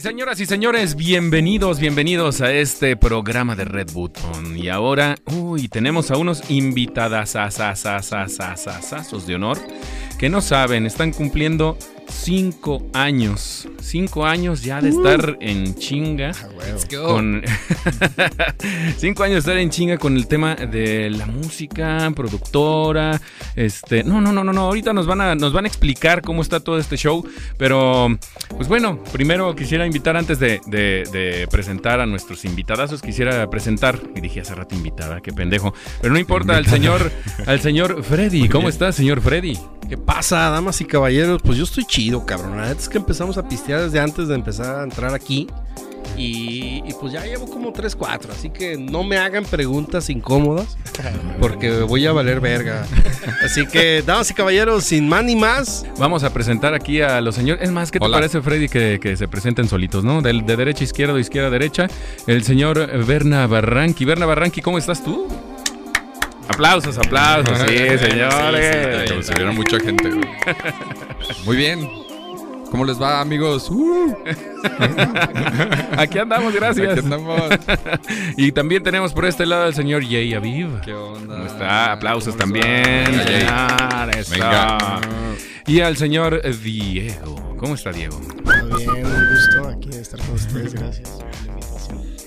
señoras 0.00 0.40
y 0.40 0.46
señores, 0.46 0.96
bienvenidos, 0.96 1.78
bienvenidos 1.78 2.40
a 2.40 2.52
este 2.52 2.96
programa 2.96 3.54
de 3.54 3.64
Red 3.64 3.92
Button. 3.92 4.56
Y 4.56 4.68
ahora, 4.68 5.14
uy, 5.26 5.68
tenemos 5.68 6.10
a 6.10 6.16
unos 6.16 6.50
invitadas 6.50 7.36
de 9.26 9.36
honor 9.36 9.58
que 10.18 10.28
no 10.28 10.40
saben, 10.40 10.86
están 10.86 11.12
cumpliendo 11.12 11.76
cinco 12.08 12.82
años. 12.92 13.68
Cinco 13.80 14.24
años 14.24 14.62
ya 14.62 14.80
de 14.80 14.88
estar 14.88 15.36
en 15.40 15.74
chinga. 15.76 16.32
Ah, 16.34 16.96
con 16.96 17.42
cinco 18.96 19.22
años 19.22 19.34
de 19.34 19.38
estar 19.38 19.58
en 19.58 19.70
chinga 19.70 19.98
con 19.98 20.16
el 20.16 20.26
tema 20.26 20.54
de 20.54 21.10
la 21.10 21.26
música, 21.26 22.10
productora. 22.14 23.20
Este. 23.54 24.02
No, 24.02 24.20
no, 24.20 24.32
no, 24.32 24.42
no, 24.44 24.52
no. 24.52 24.62
Ahorita 24.62 24.92
nos 24.92 25.06
van 25.06 25.20
a, 25.20 25.34
nos 25.34 25.52
van 25.52 25.64
a 25.64 25.68
explicar 25.68 26.22
cómo 26.22 26.42
está 26.42 26.60
todo 26.60 26.78
este 26.78 26.96
show. 26.96 27.24
Pero, 27.58 28.16
pues 28.56 28.68
bueno, 28.68 29.02
primero 29.12 29.54
quisiera 29.54 29.86
invitar 29.86 30.16
antes 30.16 30.38
de, 30.38 30.60
de, 30.66 31.46
presentar 31.50 32.00
a 32.00 32.06
nuestros 32.06 32.44
invitadazos. 32.44 33.02
Quisiera 33.02 33.48
presentar. 33.50 34.00
Y 34.14 34.20
dije 34.20 34.40
hace 34.40 34.54
rato 34.54 34.74
invitada, 34.74 35.20
qué 35.20 35.32
pendejo. 35.32 35.74
Pero 36.00 36.12
no 36.12 36.18
importa, 36.18 36.56
al 36.56 36.66
señor, 36.66 37.10
al 37.46 37.60
señor 37.60 38.02
Freddy. 38.04 38.48
¿Cómo 38.48 38.68
está, 38.68 38.92
señor 38.92 39.20
Freddy? 39.20 39.58
¿Qué 39.88 39.96
pasa, 39.96 40.50
damas 40.50 40.80
y 40.80 40.84
caballeros? 40.84 41.40
Pues 41.42 41.58
yo 41.58 41.64
estoy 41.64 41.84
chido, 41.84 42.26
cabrón. 42.26 42.56
La 42.56 42.72
es 42.72 42.88
que 42.88 42.98
empezamos 42.98 43.38
a 43.38 43.48
pistear 43.48 43.82
desde 43.82 44.00
antes 44.00 44.26
de 44.26 44.34
empezar 44.34 44.80
a 44.80 44.82
entrar 44.82 45.14
aquí. 45.14 45.46
Y, 46.16 46.82
pues 47.00 47.12
ya 47.12 47.24
llevo 47.24 47.46
como 47.46 47.72
3, 47.72 47.94
4. 47.94 48.32
Así 48.32 48.50
que 48.50 48.76
no 48.78 49.04
me 49.04 49.18
hagan 49.18 49.44
preguntas 49.44 50.08
incómodas. 50.08 50.76
Porque 51.40 51.80
voy 51.82 52.06
a 52.06 52.12
valer 52.12 52.40
verga. 52.40 52.86
Así 53.44 53.66
que, 53.66 54.02
damas 54.04 54.30
y 54.30 54.34
caballeros, 54.34 54.84
sin 54.84 55.08
más 55.08 55.24
ni 55.24 55.36
más. 55.36 55.84
Vamos 55.98 56.24
a 56.24 56.32
presentar 56.32 56.74
aquí 56.74 57.02
a 57.02 57.20
los 57.20 57.34
señores. 57.34 57.62
Es 57.62 57.70
más, 57.70 57.90
¿qué 57.90 58.00
te 58.00 58.08
parece, 58.08 58.40
Freddy, 58.40 58.68
que, 58.68 59.16
se 59.16 59.28
presenten 59.28 59.68
solitos, 59.68 60.04
no? 60.04 60.22
De, 60.22 60.32
de 60.32 60.56
derecha 60.56 60.80
a 60.80 60.84
izquierda, 60.84 61.14
de 61.14 61.20
izquierda 61.20 61.48
a 61.48 61.52
derecha. 61.52 61.88
El 62.26 62.42
señor 62.44 63.04
Berna 63.04 63.46
Barranqui. 63.46 64.04
Berna 64.04 64.26
Barranqui, 64.26 64.62
¿cómo 64.62 64.78
estás 64.78 65.04
tú? 65.04 65.28
Aplausos, 66.48 66.98
aplausos, 66.98 67.58
sí, 67.66 67.98
señores. 67.98 69.26
Se 69.26 69.34
viera 69.34 69.52
mucha 69.52 69.78
gente. 69.80 70.10
Muy 71.44 71.56
bien. 71.56 72.06
¿Cómo 72.70 72.84
les 72.84 73.00
va, 73.00 73.20
amigos? 73.20 73.70
Uh. 73.70 74.14
Aquí 75.96 76.18
andamos, 76.18 76.52
gracias. 76.54 76.90
Aquí 76.90 77.00
andamos. 77.00 77.40
y 78.36 78.52
también 78.52 78.82
tenemos 78.82 79.12
por 79.12 79.24
este 79.24 79.46
lado 79.46 79.64
al 79.64 79.74
señor 79.74 80.04
Jay 80.04 80.34
Aviv. 80.34 80.80
¿Qué 80.80 80.92
onda? 80.92 81.36
¿Cómo 81.36 81.46
está? 81.46 81.92
Aplausos 81.92 82.36
también. 82.36 83.04
Venga. 84.30 85.00
Y 85.66 85.80
al 85.80 85.96
señor 85.96 86.42
Diego. 86.62 87.56
¿Cómo 87.58 87.74
está, 87.74 87.92
Diego? 87.92 88.20
Muy 88.20 88.84
bien, 88.84 89.06
un 89.06 89.28
gusto 89.30 89.68
aquí 89.68 89.88
estar 89.90 90.20
con 90.20 90.34
ustedes. 90.34 90.74
Gracias. 90.74 91.18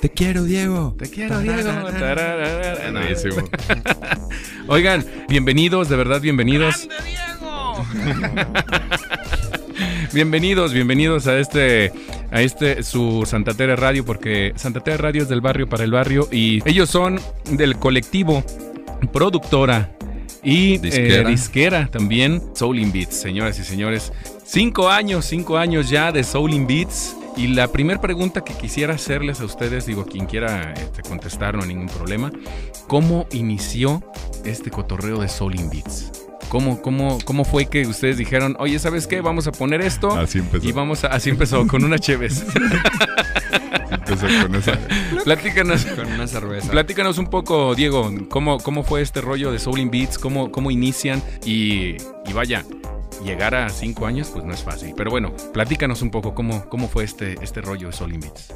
Te 0.01 0.09
quiero, 0.09 0.45
Diego. 0.45 0.95
Te 0.97 1.09
quiero, 1.09 1.39
Diego. 1.39 1.59
Oigan, 4.67 5.05
bienvenidos, 5.27 5.89
de 5.89 5.97
verdad, 5.97 6.21
bienvenidos. 6.21 6.87
Diego! 7.05 7.85
bienvenidos, 10.13 10.71
bienvenidos 10.71 11.27
a 11.27 11.37
este, 11.37 11.91
a 12.31 12.41
este 12.41 12.81
su 12.83 13.25
Santa 13.25 13.53
Tere 13.53 13.75
Radio, 13.75 14.05
porque 14.05 14.53
Santa 14.55 14.79
Tere 14.79 14.97
Radio 14.97 15.23
es 15.23 15.29
del 15.29 15.41
barrio 15.41 15.67
para 15.67 15.83
el 15.83 15.91
barrio 15.91 16.29
y 16.31 16.61
ellos 16.69 16.89
son 16.89 17.19
del 17.51 17.77
colectivo 17.77 18.45
productora 19.11 19.91
y 20.43 20.77
disquera, 20.77 21.29
eh, 21.29 21.31
disquera 21.31 21.87
también, 21.87 22.41
Soul 22.53 22.79
Beats, 22.91 23.15
señoras 23.15 23.59
y 23.59 23.65
señores. 23.65 24.13
Cinco 24.45 24.89
años, 24.89 25.25
cinco 25.25 25.57
años 25.57 25.89
ya 25.89 26.13
de 26.13 26.23
Soul 26.23 26.65
Beats. 26.65 27.17
Y 27.39 27.47
la 27.47 27.69
primera 27.69 28.01
pregunta 28.01 28.43
que 28.43 28.53
quisiera 28.53 28.95
hacerles 28.95 29.39
a 29.39 29.45
ustedes, 29.45 29.85
digo, 29.85 30.03
quien 30.03 30.25
quiera 30.25 30.73
este, 30.73 31.03
contestar, 31.03 31.55
no 31.55 31.61
hay 31.61 31.69
ningún 31.69 31.87
problema, 31.87 32.33
¿cómo 32.87 33.27
inició 33.31 34.03
este 34.43 34.69
cotorreo 34.69 35.21
de 35.21 35.29
Soul 35.29 35.55
Beats? 35.71 36.11
¿Cómo, 36.49 36.81
cómo, 36.81 37.17
¿Cómo 37.23 37.45
fue 37.45 37.67
que 37.67 37.87
ustedes 37.87 38.17
dijeron, 38.17 38.57
oye, 38.59 38.77
¿sabes 38.77 39.07
qué? 39.07 39.21
Vamos 39.21 39.47
a 39.47 39.53
poner 39.53 39.79
esto. 39.79 40.11
Así 40.11 40.39
empezó. 40.39 40.67
Y 40.67 40.73
vamos 40.73 41.05
a, 41.05 41.07
así 41.07 41.29
empezó, 41.29 41.65
con 41.65 41.85
una 41.85 41.97
Cheves. 41.97 42.43
empezó 43.89 44.27
con 44.41 44.55
esa. 44.55 44.77
Platícanos. 45.23 45.85
Con 45.85 46.11
una 46.11 46.27
cerveza. 46.27 46.69
Platícanos 46.71 47.19
un 47.19 47.27
poco, 47.27 47.73
Diego, 47.73 48.11
¿cómo, 48.27 48.57
cómo 48.57 48.83
fue 48.83 49.01
este 49.01 49.21
rollo 49.21 49.53
de 49.53 49.59
Soul 49.59 49.89
Beats? 49.89 50.17
¿Cómo, 50.17 50.51
cómo 50.51 50.71
inician? 50.71 51.23
Y, 51.45 51.95
y 52.25 52.33
vaya, 52.33 52.65
llegar 53.23 53.55
a 53.55 53.69
cinco 53.69 54.05
años, 54.05 54.29
pues 54.29 54.43
no 54.43 54.53
es 54.53 54.63
fácil. 54.63 54.93
Pero 54.95 55.11
bueno, 55.11 55.33
platícanos 55.53 56.01
un 56.01 56.11
poco 56.11 56.33
cómo, 56.33 56.67
cómo 56.69 56.87
fue 56.87 57.03
este, 57.03 57.35
este 57.41 57.61
rollo 57.61 57.87
de 57.87 57.93
Soul 57.93 58.17
Beats. 58.17 58.53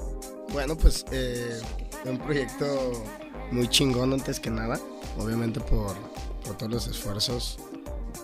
Bueno, 0.51 0.77
pues 0.77 1.05
eh, 1.11 1.59
un 2.05 2.17
proyecto 2.19 2.65
muy 3.51 3.67
chingón 3.67 4.13
antes 4.13 4.39
que 4.39 4.49
nada. 4.49 4.79
Obviamente 5.17 5.59
por, 5.59 5.95
por, 6.45 6.57
todos 6.57 6.71
los 6.71 6.87
esfuerzos 6.87 7.59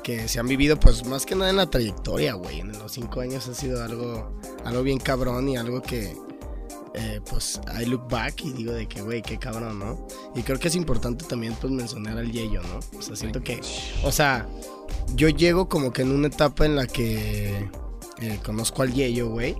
que 0.03 0.27
se 0.27 0.39
han 0.39 0.47
vivido, 0.47 0.79
pues 0.79 1.05
más 1.05 1.25
que 1.25 1.35
nada 1.35 1.49
en 1.49 1.57
la 1.57 1.69
trayectoria, 1.69 2.33
güey. 2.33 2.59
En 2.59 2.71
los 2.77 2.91
cinco 2.91 3.21
años 3.21 3.47
ha 3.47 3.53
sido 3.53 3.83
algo, 3.83 4.39
algo 4.65 4.83
bien 4.83 4.99
cabrón 4.99 5.49
y 5.49 5.57
algo 5.57 5.81
que, 5.81 6.15
eh, 6.93 7.21
pues 7.29 7.59
I 7.79 7.85
look 7.85 8.07
back 8.09 8.43
y 8.43 8.51
digo 8.51 8.73
de 8.73 8.87
que, 8.87 9.01
güey, 9.01 9.21
qué 9.21 9.37
cabrón, 9.37 9.79
¿no? 9.79 10.07
Y 10.35 10.41
creo 10.41 10.59
que 10.59 10.67
es 10.67 10.75
importante 10.75 11.25
también, 11.25 11.55
pues, 11.59 11.71
mencionar 11.71 12.17
al 12.17 12.31
Yeyo, 12.31 12.61
¿no? 12.61 12.79
O 12.97 13.01
sea, 13.01 13.15
siento 13.15 13.41
que, 13.43 13.61
o 14.03 14.11
sea, 14.11 14.47
yo 15.15 15.29
llego 15.29 15.69
como 15.69 15.93
que 15.93 16.01
en 16.01 16.11
una 16.11 16.27
etapa 16.27 16.65
en 16.65 16.75
la 16.75 16.87
que 16.87 17.69
eh, 18.21 18.39
conozco 18.43 18.81
al 18.81 18.93
Yeyo, 18.93 19.29
güey. 19.29 19.55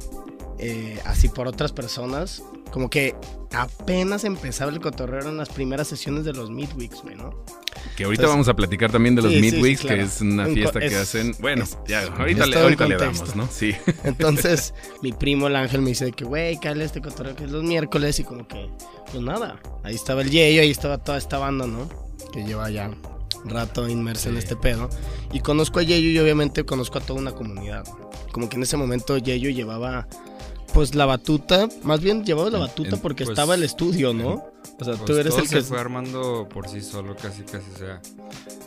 Eh, 0.57 0.99
así 1.05 1.29
por 1.29 1.47
otras 1.47 1.71
personas. 1.71 2.43
Como 2.71 2.89
que 2.89 3.15
apenas 3.51 4.25
empezaba 4.25 4.71
el 4.71 4.79
cotorreo 4.79 5.27
en 5.27 5.37
las 5.37 5.49
primeras 5.49 5.87
sesiones 5.87 6.23
de 6.23 6.33
los 6.33 6.51
Midweeks, 6.51 7.01
güey, 7.01 7.15
¿no? 7.15 7.43
Que 7.95 8.05
ahorita 8.05 8.27
vamos 8.27 8.47
a 8.47 8.55
platicar 8.55 8.91
también 8.91 9.15
de 9.15 9.21
los 9.21 9.31
Midweeks, 9.33 9.81
que 9.81 10.01
es 10.01 10.21
una 10.21 10.45
fiesta 10.47 10.79
que 10.79 10.95
hacen. 10.95 11.35
Bueno, 11.39 11.65
ya, 11.87 12.03
ahorita, 12.03 12.45
le, 12.45 12.57
ahorita 12.57 12.87
le, 12.87 12.97
damos, 12.97 13.35
¿no? 13.35 13.47
Sí. 13.51 13.75
Entonces, 14.03 14.73
mi 15.01 15.11
primo 15.11 15.47
el 15.47 15.55
ángel 15.55 15.81
me 15.81 15.89
dice 15.89 16.11
que, 16.11 16.25
güey, 16.25 16.57
cállate 16.59 16.85
este 16.85 17.01
cotorreo 17.01 17.35
que 17.35 17.45
es 17.45 17.51
los 17.51 17.63
miércoles 17.63 18.19
y 18.19 18.23
como 18.23 18.47
que, 18.47 18.69
pues 19.11 19.23
nada, 19.23 19.59
ahí 19.83 19.95
estaba 19.95 20.21
el 20.21 20.29
Yeyo, 20.29 20.61
ahí 20.61 20.71
estaba 20.71 20.97
toda 20.97 21.17
esta 21.17 21.37
banda, 21.37 21.67
¿no? 21.67 21.89
Que 22.31 22.43
lleva 22.43 22.69
ya 22.69 22.91
rato 23.45 23.87
inmerso 23.87 24.29
en 24.29 24.37
este 24.37 24.55
pedo. 24.55 24.89
Y 25.31 25.39
conozco 25.39 25.79
a 25.79 25.83
Yeyo 25.83 26.09
y 26.09 26.19
obviamente 26.19 26.65
conozco 26.65 26.97
a 26.97 27.01
toda 27.01 27.19
una 27.19 27.31
comunidad. 27.31 27.83
Como 28.31 28.49
que 28.49 28.57
en 28.57 28.63
ese 28.63 28.77
momento 28.77 29.17
Yeyo 29.17 29.49
llevaba 29.49 30.07
pues 30.73 30.95
la 30.95 31.05
batuta, 31.05 31.67
más 31.83 32.01
bien 32.01 32.23
llevaba 32.23 32.49
la 32.49 32.59
batuta 32.59 32.97
porque 32.97 33.25
pues, 33.25 33.37
estaba 33.37 33.55
el 33.55 33.63
estudio, 33.63 34.13
¿no? 34.13 34.51
O 34.79 34.85
sea, 34.85 34.93
tú 34.93 35.05
pues, 35.05 35.17
eres 35.17 35.35
el 35.35 35.41
que 35.43 35.47
se 35.47 35.61
fue 35.61 35.79
armando 35.79 36.47
por 36.49 36.67
sí 36.67 36.81
solo, 36.81 37.15
casi 37.15 37.43
casi, 37.43 37.69
o 37.73 37.77
sea, 37.77 38.01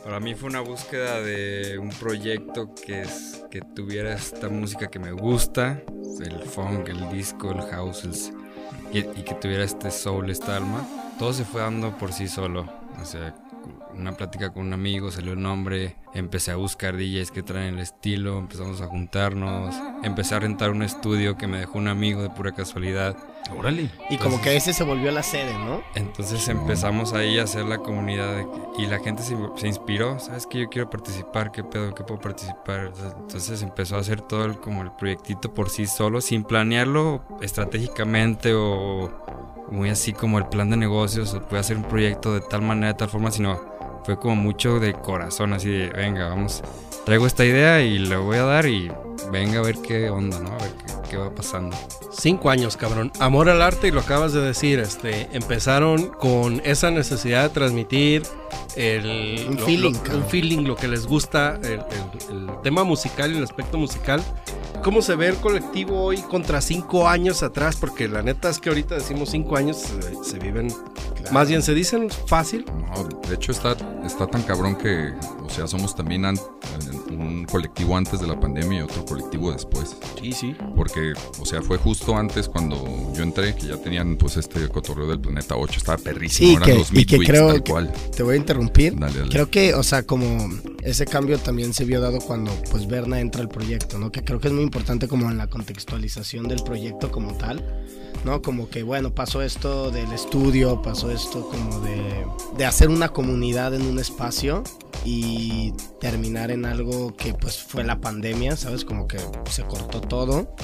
para 0.04 0.20
mí 0.20 0.34
fue 0.34 0.48
una 0.48 0.60
búsqueda 0.60 1.20
de 1.20 1.78
un 1.78 1.90
proyecto 1.90 2.74
que 2.74 3.02
es 3.02 3.44
que 3.50 3.60
tuviera 3.60 4.14
esta 4.14 4.48
música 4.48 4.88
que 4.88 4.98
me 4.98 5.12
gusta, 5.12 5.82
el 6.20 6.40
funk, 6.42 6.88
el 6.88 7.08
disco, 7.10 7.52
el 7.52 7.62
house, 7.70 8.32
y, 8.92 8.98
y, 8.98 9.22
que 9.24 9.34
tuviera 9.40 9.64
este 9.64 9.90
soul, 9.90 10.30
esta 10.30 10.56
alma. 10.56 10.86
Todo 11.18 11.32
se 11.32 11.44
fue 11.44 11.60
dando 11.60 11.96
por 11.96 12.12
sí 12.12 12.28
solo, 12.28 12.66
o 13.00 13.04
sea, 13.04 13.34
una 13.96 14.12
plática 14.12 14.52
con 14.52 14.66
un 14.66 14.72
amigo, 14.72 15.10
salió 15.10 15.32
el 15.32 15.42
nombre, 15.42 15.96
empecé 16.14 16.50
a 16.50 16.56
buscar 16.56 16.96
DJs 16.96 17.30
que 17.30 17.42
traen 17.42 17.74
el 17.74 17.80
estilo, 17.80 18.38
empezamos 18.38 18.80
a 18.80 18.86
juntarnos, 18.86 19.74
empecé 20.02 20.34
a 20.34 20.40
rentar 20.40 20.70
un 20.70 20.82
estudio 20.82 21.36
que 21.36 21.46
me 21.46 21.58
dejó 21.58 21.78
un 21.78 21.88
amigo 21.88 22.22
de 22.22 22.30
pura 22.30 22.52
casualidad. 22.52 23.16
Órale. 23.56 23.90
Y 24.08 24.16
como 24.18 24.40
que 24.40 24.56
ese 24.56 24.72
se 24.72 24.84
volvió 24.84 25.10
la 25.10 25.22
sede, 25.22 25.52
¿no? 25.58 25.82
Entonces 25.94 26.46
empezamos 26.48 27.12
ahí 27.12 27.38
a 27.38 27.44
hacer 27.44 27.64
la 27.64 27.78
comunidad 27.78 28.46
y 28.78 28.86
la 28.86 28.98
gente 29.00 29.22
se, 29.22 29.36
se, 29.56 29.66
inspiró, 29.66 30.18
¿sabes 30.20 30.46
que 30.46 30.60
Yo 30.60 30.68
quiero 30.68 30.88
participar, 30.88 31.50
¿qué 31.50 31.64
pedo? 31.64 31.94
¿Qué 31.94 32.04
puedo 32.04 32.20
participar? 32.20 32.92
Entonces 33.18 33.62
empezó 33.62 33.96
a 33.96 34.00
hacer 34.00 34.20
todo 34.20 34.44
el, 34.44 34.58
como 34.58 34.82
el 34.82 34.92
proyectito 34.92 35.52
por 35.52 35.70
sí 35.70 35.86
solo, 35.86 36.20
sin 36.20 36.44
planearlo 36.44 37.24
estratégicamente 37.40 38.54
o 38.54 39.10
muy 39.72 39.88
así 39.88 40.12
como 40.12 40.38
el 40.38 40.46
plan 40.46 40.70
de 40.70 40.76
negocios, 40.76 41.34
o 41.34 41.40
puede 41.40 41.60
hacer 41.60 41.76
un 41.76 41.84
proyecto 41.84 42.34
de 42.34 42.42
tal 42.42 42.62
manera, 42.62 42.88
de 42.88 42.94
tal 42.94 43.08
forma, 43.08 43.30
sino 43.30 43.71
fue 44.04 44.18
como 44.18 44.36
mucho 44.36 44.80
de 44.80 44.94
corazón, 44.94 45.52
así 45.52 45.70
de, 45.70 45.88
venga, 45.90 46.28
vamos, 46.28 46.62
traigo 47.04 47.26
esta 47.26 47.44
idea 47.44 47.82
y 47.82 47.98
le 47.98 48.16
voy 48.16 48.36
a 48.36 48.44
dar 48.44 48.66
y 48.66 48.90
venga 49.30 49.60
a 49.60 49.62
ver 49.62 49.76
qué 49.78 50.10
onda, 50.10 50.38
¿no? 50.40 50.50
A 50.50 50.58
ver 50.58 50.72
qué, 51.08 51.16
va 51.16 51.34
pasando. 51.34 51.76
Cinco 52.10 52.50
años, 52.50 52.76
cabrón. 52.76 53.12
Amor 53.20 53.48
al 53.48 53.60
arte 53.62 53.88
y 53.88 53.90
lo 53.90 54.00
acabas 54.00 54.32
de 54.32 54.40
decir, 54.40 54.78
este, 54.78 55.28
empezaron 55.32 56.08
con 56.08 56.60
esa 56.64 56.90
necesidad 56.90 57.44
de 57.44 57.48
transmitir 57.50 58.22
el, 58.76 59.46
un, 59.48 59.58
feeling, 59.58 59.92
lo, 59.92 60.16
un 60.16 60.24
feeling, 60.24 60.64
lo 60.64 60.76
que 60.76 60.88
les 60.88 61.06
gusta, 61.06 61.58
el, 61.62 61.80
tema 62.62 62.84
musical 62.84 63.32
y 63.32 63.38
el 63.38 63.44
aspecto 63.44 63.78
musical. 63.78 64.22
¿Cómo 64.82 65.00
se 65.02 65.14
ve 65.14 65.28
el 65.28 65.36
colectivo 65.36 66.02
hoy 66.02 66.18
contra 66.22 66.60
cinco 66.60 67.08
años 67.08 67.42
atrás? 67.42 67.76
Porque 67.76 68.08
la 68.08 68.22
neta 68.22 68.48
es 68.50 68.58
que 68.58 68.68
ahorita 68.68 68.96
decimos 68.96 69.30
cinco 69.30 69.56
años, 69.56 69.76
se, 70.22 70.38
viven, 70.38 70.68
más 71.30 71.48
bien 71.48 71.62
se 71.62 71.74
dicen 71.74 72.08
fácil. 72.26 72.64
No, 72.66 73.04
de 73.28 73.34
hecho 73.34 73.52
está, 73.52 73.76
está 74.04 74.26
tan 74.26 74.42
cabrón 74.42 74.76
que, 74.76 75.12
o 75.42 75.48
sea, 75.48 75.66
somos 75.66 75.94
también 75.94 76.24
un 77.12 77.44
colectivo 77.44 77.96
antes 77.96 78.20
de 78.20 78.26
la 78.26 78.38
pandemia 78.38 78.78
y 78.80 78.82
otro 78.82 79.04
colectivo 79.04 79.52
después. 79.52 79.96
Sí, 80.20 80.32
sí. 80.32 80.54
Porque, 80.76 81.12
o 81.40 81.46
sea, 81.46 81.62
fue 81.62 81.78
justo 81.78 82.16
antes 82.16 82.48
cuando 82.48 82.76
yo 83.14 83.22
entré, 83.22 83.54
que 83.54 83.66
ya 83.68 83.76
tenían 83.76 84.16
pues 84.16 84.36
este 84.36 84.68
cotorreo 84.68 85.06
del 85.06 85.20
Planeta 85.20 85.56
8, 85.56 85.78
estaba 85.78 85.98
perrísimo, 85.98 86.52
eran 86.58 86.62
que- 86.64 86.74
los 86.78 86.92
y 86.92 87.04
que 87.06 87.18
creo 87.18 87.48
tal 87.48 87.62
que- 87.62 87.70
cual. 87.70 87.92
Te 88.16 88.22
voy 88.22 88.34
a 88.34 88.36
interrumpir. 88.38 88.98
Dale, 88.98 89.18
dale. 89.18 89.30
Creo 89.30 89.50
que, 89.50 89.74
o 89.74 89.82
sea, 89.82 90.02
como 90.04 90.48
ese 90.82 91.06
cambio 91.06 91.38
también 91.38 91.72
se 91.74 91.84
vio 91.84 92.00
dado 92.00 92.18
cuando 92.20 92.50
pues 92.70 92.86
Berna 92.88 93.20
entra 93.20 93.40
al 93.40 93.48
proyecto, 93.48 93.98
¿no? 93.98 94.10
Que 94.10 94.24
creo 94.24 94.40
que 94.40 94.48
es 94.48 94.54
muy 94.54 94.62
importante 94.62 95.08
como 95.08 95.30
en 95.30 95.38
la 95.38 95.46
contextualización 95.48 96.48
del 96.48 96.62
proyecto 96.62 97.10
como 97.10 97.34
tal, 97.36 97.64
¿no? 98.24 98.42
Como 98.42 98.68
que, 98.68 98.82
bueno, 98.82 99.14
pasó 99.14 99.42
esto 99.42 99.90
del 99.90 100.10
estudio, 100.12 100.82
pasó 100.82 101.10
esto 101.10 101.48
como 101.48 101.80
de, 101.80 102.24
de 102.56 102.64
hacer 102.64 102.88
una 102.88 103.08
comunidad 103.08 103.74
en 103.74 103.82
un 103.82 103.98
espacio 103.98 104.62
y 105.04 105.72
terminar 106.00 106.50
en 106.50 106.64
algo 106.64 107.01
que 107.16 107.34
pues 107.34 107.58
fue 107.58 107.84
la 107.84 108.00
pandemia, 108.00 108.56
¿sabes? 108.56 108.84
Como 108.84 109.06
que 109.06 109.18
se 109.50 109.62
cortó 109.64 110.00
todo. 110.00 110.54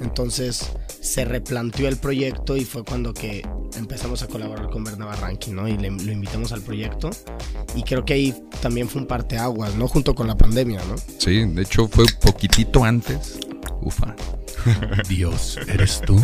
Entonces 0.00 0.70
se 1.00 1.24
replanteó 1.24 1.88
el 1.88 1.96
proyecto 1.98 2.56
y 2.56 2.64
fue 2.64 2.84
cuando 2.84 3.12
que 3.12 3.46
empezamos 3.76 4.22
a 4.22 4.28
colaborar 4.28 4.70
con 4.70 4.84
Berna 4.84 5.06
Barranqui, 5.06 5.50
¿no? 5.50 5.68
Y 5.68 5.76
le- 5.76 5.90
lo 5.90 6.12
invitamos 6.12 6.52
al 6.52 6.62
proyecto. 6.62 7.10
Y 7.74 7.82
creo 7.82 8.04
que 8.04 8.14
ahí 8.14 8.34
también 8.62 8.88
fue 8.88 9.02
un 9.02 9.06
parteaguas, 9.06 9.74
¿no? 9.74 9.88
Junto 9.88 10.14
con 10.14 10.26
la 10.26 10.36
pandemia, 10.36 10.80
¿no? 10.88 10.94
Sí, 11.18 11.44
de 11.44 11.62
hecho 11.62 11.86
fue 11.88 12.04
poquitito 12.22 12.82
antes. 12.84 13.38
Ufa. 13.82 14.14
Dios, 15.08 15.58
¿eres 15.68 16.00
tú? 16.04 16.20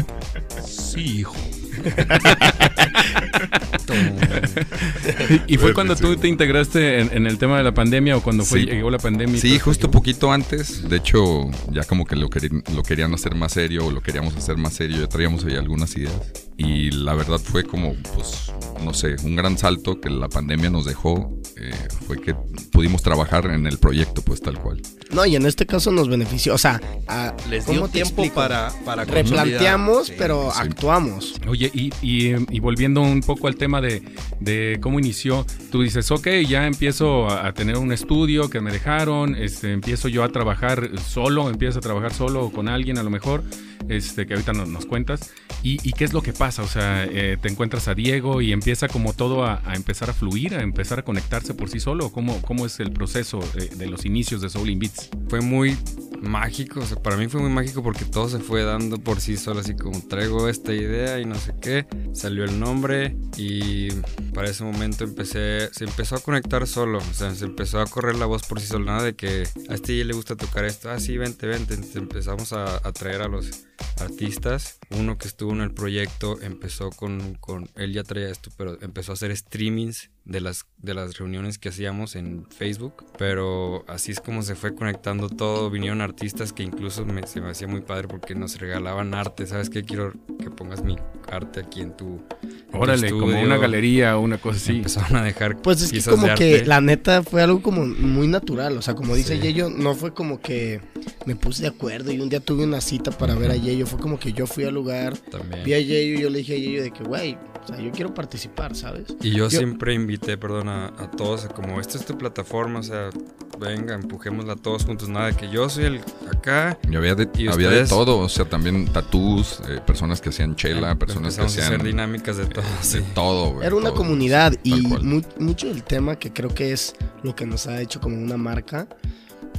Sí, 0.67 1.21
hijo. 1.21 1.35
¿Y 5.47 5.57
fue 5.59 5.75
cuando 5.75 5.95
tú 5.97 6.17
te 6.17 6.29
integraste 6.29 7.01
en, 7.01 7.11
en 7.13 7.27
el 7.27 7.39
tema 7.39 7.59
de 7.59 7.65
la 7.65 7.75
pandemia 7.75 8.17
o 8.17 8.23
cuando 8.23 8.45
fue, 8.45 8.61
Sí. 8.61 8.67
llegó 8.67 8.91
la 8.91 8.99
pandemia? 8.99 9.41
Sí, 9.41 9.59
justo 9.59 9.91
poquito 9.91 10.33
antes. 10.33 10.89
De 10.89 10.97
hecho, 10.97 11.51
ya 11.71 11.85
como 11.85 12.05
que 12.07 12.17
lo, 12.17 12.29
queri- 12.29 12.63
lo 12.75 12.83
querían 12.83 13.15
hacer 13.15 13.35
más 13.35 13.53
serio 13.53 13.87
o 13.87 13.91
lo 13.91 14.01
queríamos 14.01 14.37
hacer 14.37 14.57
más 14.57 14.75
serio. 14.75 14.99
Ya 15.01 15.09
traíamos 15.09 15.45
ahí 15.45 15.57
algunas 15.57 15.97
ideas. 15.97 16.13
Y 16.57 16.91
la 16.91 17.15
verdad 17.15 17.39
fue 17.39 17.65
como, 17.65 17.95
pues, 18.15 18.51
no 18.83 18.95
sé, 18.95 19.17
un 19.25 19.37
gran 19.37 19.59
salto 19.59 20.01
que 20.01 20.11
la 20.11 20.29
pandemia 20.29 20.71
nos 20.71 20.85
dejó. 20.87 21.33
eh, 21.59 21.73
fue 22.07 22.21
que 22.21 22.35
pudimos 22.71 23.03
trabajar 23.03 23.47
en 23.47 23.67
el 23.67 23.79
proyecto, 23.79 24.21
pues 24.23 24.43
tal 24.43 24.59
cual. 24.61 24.83
No, 25.11 25.25
y 25.25 25.37
en 25.37 25.47
este 25.47 25.65
caso 25.65 25.91
nos 25.91 26.07
benefició, 26.09 26.53
o 26.55 26.59
sea, 26.59 26.81
a- 27.09 27.35
Les 27.49 27.65
¿cómo 27.65 27.79
dio 27.79 27.89
tiempo 27.89 28.09
explico? 28.11 28.35
para, 28.35 28.71
para 28.85 29.05
replanteamos, 29.07 29.97
consolidar. 30.11 30.19
pero 30.19 30.51
sí. 30.53 30.59
actuamos. 30.61 31.35
Oye, 31.49 31.66
y, 31.73 32.59
volviendo 32.61 33.01
un 33.01 33.21
poco 33.21 33.49
al 33.49 33.57
tema 33.57 33.81
de, 33.81 34.79
cómo 34.81 34.99
inició, 34.99 35.47
tú 35.71 35.83
dices, 35.83 36.11
ok, 36.11 36.29
ya 36.49 36.67
empiezo 36.67 37.29
a, 37.29 37.53
tener 37.53 37.77
un 37.77 37.93
estudio 37.93 38.51
que 38.51 38.61
me 38.61 38.73
dejaron, 38.73 39.35
este, 39.35 39.73
empiezo 39.73 40.09
yo 40.09 40.25
a 40.25 40.29
trabajar 40.29 40.91
solo, 40.99 41.49
empiezo 41.49 41.79
a 41.79 41.83
trabajar 41.83 42.13
solo 42.13 42.51
con 42.51 42.69
alguien 42.69 42.99
a 42.99 43.03
lo 43.03 43.11
mejor, 43.11 43.43
este, 43.89 44.27
que 44.27 44.35
ahorita 44.35 44.53
no- 44.53 44.67
nos 44.67 44.87
cuentas, 44.87 45.33
y, 45.69 45.93
qué 45.95 46.05
es 46.05 46.13
lo 46.13 46.23
que 46.23 46.33
pasa, 46.33 46.63
o 46.63 46.69
sea, 46.69 47.05
eh, 47.05 47.37
te 47.41 47.49
encuentras 47.49 47.89
a 47.89 47.95
Diego 47.95 48.41
y 48.41 48.53
empieza 48.53 48.87
como 48.87 49.15
todo 49.15 49.45
a, 49.45 49.61
empezar 49.75 50.11
a 50.11 50.13
fluir, 50.13 50.55
a 50.55 50.63
empezar 50.63 51.01
a 51.01 51.03
conectarse 51.03 51.55
por 51.55 51.69
sí 51.69 51.81
solo, 51.81 52.13
¿cómo, 52.13 52.41
cómo 52.43 52.67
es 52.67 52.79
el 52.79 52.93
proceso 52.93 53.41
eh, 53.57 53.71
de 53.75 53.87
los 53.89 54.05
inicios 54.05 54.41
de 54.41 54.49
Soul 54.49 54.71
in 54.71 54.79
Beats? 54.79 55.11
Fue 55.29 55.41
muy 55.41 55.77
mágico, 56.23 56.81
o 56.81 56.87
sea, 56.87 57.03
para 57.03 57.17
mí 57.17 57.27
fue 57.27 57.41
muy 57.41 57.51
mágico 57.51 57.83
porque 57.83 58.05
todo 58.05 58.29
se 58.29 58.39
fue 58.39 58.63
dando 58.63 58.99
por 58.99 59.21
sí 59.21 59.37
solo, 59.37 59.59
así 59.59 59.75
como 59.75 60.01
traigo 60.07 60.49
esta 60.49 60.73
idea 60.73 61.19
y 61.19 61.25
no 61.25 61.35
sé 61.35 61.55
qué, 61.61 61.87
salió 62.15 62.45
el 62.45 62.61
nombre 62.61 63.17
y 63.37 63.89
para 64.35 64.49
ese 64.49 64.63
momento 64.63 65.03
empecé, 65.03 65.69
se 65.73 65.85
empezó 65.85 66.15
a 66.15 66.21
conectar 66.21 66.65
solo, 66.69 66.99
o 66.99 67.15
sea, 67.15 67.35
se 67.35 67.45
empezó 67.45 67.81
a 67.81 67.87
correr 67.87 68.15
la 68.15 68.27
voz 68.27 68.45
por 68.47 68.61
sí 68.61 68.69
solo, 68.69 68.85
nada 68.85 69.03
de 69.03 69.17
que 69.17 69.49
a 69.69 69.75
este 69.75 70.05
le 70.05 70.15
gusta 70.15 70.37
tocar 70.37 70.65
esto, 70.65 70.91
ah, 70.91 71.01
sí, 71.01 71.19
vente, 71.19 71.49
vente, 71.49 71.75
empezamos 71.95 72.53
a, 72.53 72.77
a 72.87 72.93
traer 72.93 73.23
a 73.23 73.29
los 73.29 73.66
artistas, 73.99 74.79
uno 74.91 75.19
que 75.19 75.29
estuvo 75.29 75.53
en 75.53 75.61
el 75.61 75.73
proyecto 75.73 76.41
empezó 76.41 76.91
con, 76.91 77.35
con, 77.35 77.69
él 77.77 77.93
ya 77.93 78.05
traía 78.05 78.31
esto, 78.31 78.51
pero 78.57 78.81
empezó 78.83 79.13
a 79.13 79.15
hacer 79.15 79.37
streamings 79.37 80.11
de 80.27 80.41
las, 80.41 80.67
de 80.79 80.93
las 80.93 81.17
reuniones 81.19 81.57
que 81.57 81.69
hacíamos 81.69 82.17
en 82.17 82.47
Facebook, 82.51 83.05
pero 83.17 83.85
así 83.87 84.11
es 84.11 84.19
como 84.21 84.43
se 84.43 84.57
fue 84.57 84.75
conectando 84.75 85.29
todo, 85.29 85.71
vinieron 85.71 86.01
artistas 86.01 86.53
que 86.53 86.65
incluso 86.65 87.07
me, 87.07 87.25
se 87.29 87.41
me 87.41 87.51
hacía 87.51 87.69
muy 87.69 87.81
padre 87.81 88.09
porque 88.09 88.35
nos 88.35 88.59
regalaban 88.59 89.15
arte, 89.15 89.47
¿sabes 89.47 89.71
qué? 89.71 89.85
Quiero 89.85 90.13
que 90.41 90.51
pongas 90.51 90.83
mi 90.83 90.97
arte 91.31 91.61
aquí 91.61 91.81
en 91.81 91.97
tu... 91.97 92.21
en 92.43 92.71
tu 92.73 92.77
Órale, 92.79 93.09
como 93.11 93.29
estudio". 93.31 93.47
una 93.47 93.57
galería 93.57 94.19
o 94.19 94.21
una 94.21 94.39
cosa 94.39 94.57
así. 94.57 94.79
Empezaron 94.79 95.15
a 95.17 95.23
dejar 95.23 95.63
Pues 95.63 95.81
es 95.83 95.93
que 95.93 96.03
como 96.11 96.27
de 96.27 96.35
que 96.35 96.67
la 96.67 96.81
neta 96.81 97.23
fue 97.23 97.41
algo 97.43 97.63
como 97.63 97.87
muy 97.87 98.27
natural, 98.27 98.77
o 98.77 98.83
sea, 98.83 98.95
como 98.95 99.15
dice 99.15 99.37
Sí. 99.37 99.43
Yeyo, 99.43 99.71
no 99.71 99.95
fue 99.95 100.13
como 100.13 100.41
que 100.41 100.81
me 101.25 101.37
puse 101.37 101.63
de 101.63 101.69
acuerdo 101.69 102.11
y 102.13 102.19
un 102.21 102.29
día 102.29 102.41
tuve 102.41 102.65
una 102.65 102.81
cita 102.81 103.13
para 103.13 103.37
ver 103.37 103.53
a 103.53 103.57
Yeyo, 103.57 103.87
fue 103.87 104.01
como 104.01 104.19
que 104.19 104.33
yo 104.33 104.49
fui 104.49 104.65
al 104.65 104.75
lugar, 104.75 105.17
También. 105.31 105.63
vi 105.65 105.75
a 105.75 105.79
Yeyo 105.79 106.19
y 106.19 106.23
yo 106.23 106.31
le 106.31 106.39
dije 106.39 106.55
a 106.55 106.59
Yeyo 106.59 106.83
de 106.83 106.91
que, 106.91 107.05
güey, 107.05 107.39
o 107.67 107.75
sea, 107.75 107.81
yo 107.81 107.91
quiero 107.93 108.15
participar, 108.15 108.75
¿sabes? 108.77 109.05
Y 109.23 109.31
yo, 109.31 109.49
Yo- 109.49 109.51
siempre 109.51 109.93
invité, 109.95 110.39
perdón, 110.39 110.69
a, 110.69 110.87
a 110.87 111.11
todos, 111.11 111.45
a 111.45 111.49
como 111.49 111.81
esta 111.81 111.99
es 111.99 112.07
tu 112.07 112.17
plataforma, 112.17 112.79
o 112.81 112.83
sea, 112.83 113.11
venga, 113.59 113.95
empujémosla 113.95 114.57
todos 114.57 114.85
juntos, 114.85 115.09
nada 115.09 115.27
de 115.29 115.35
que 115.35 115.49
yo 115.51 115.69
soy 115.69 115.85
el 115.85 116.01
acá. 116.31 116.79
Y 116.91 116.95
había 116.97 117.15
de, 117.15 117.29
¿Y 117.37 117.49
había 117.49 117.71
de 117.71 117.87
todo, 117.87 118.19
o 118.19 118.29
sea, 118.29 118.45
también 118.45 118.87
tatús, 118.93 119.61
eh, 119.69 119.81
personas 119.87 120.21
que 120.21 120.29
hacían 120.29 120.55
chela, 120.57 120.95
personas 120.97 121.37
que 121.37 121.43
hacían 121.45 121.67
hacer 121.67 121.83
dinámicas 121.83 122.37
de 122.37 122.47
todo. 122.47 122.65
sí. 122.83 123.01
todo, 123.15 123.53
güey, 123.55 123.67
Era 123.67 123.75
una 123.75 123.89
todo. 123.89 123.97
comunidad 123.99 124.55
y 124.63 124.81
mu- 124.83 125.23
mucho 125.39 125.67
del 125.69 125.83
tema 125.83 126.17
que 126.17 126.33
creo 126.33 126.55
que 126.55 126.73
es 126.73 126.95
lo 127.23 127.35
que 127.35 127.47
nos 127.47 127.67
ha 127.67 127.81
hecho 127.81 128.01
como 128.01 128.17
una 128.17 128.37
marca 128.37 128.87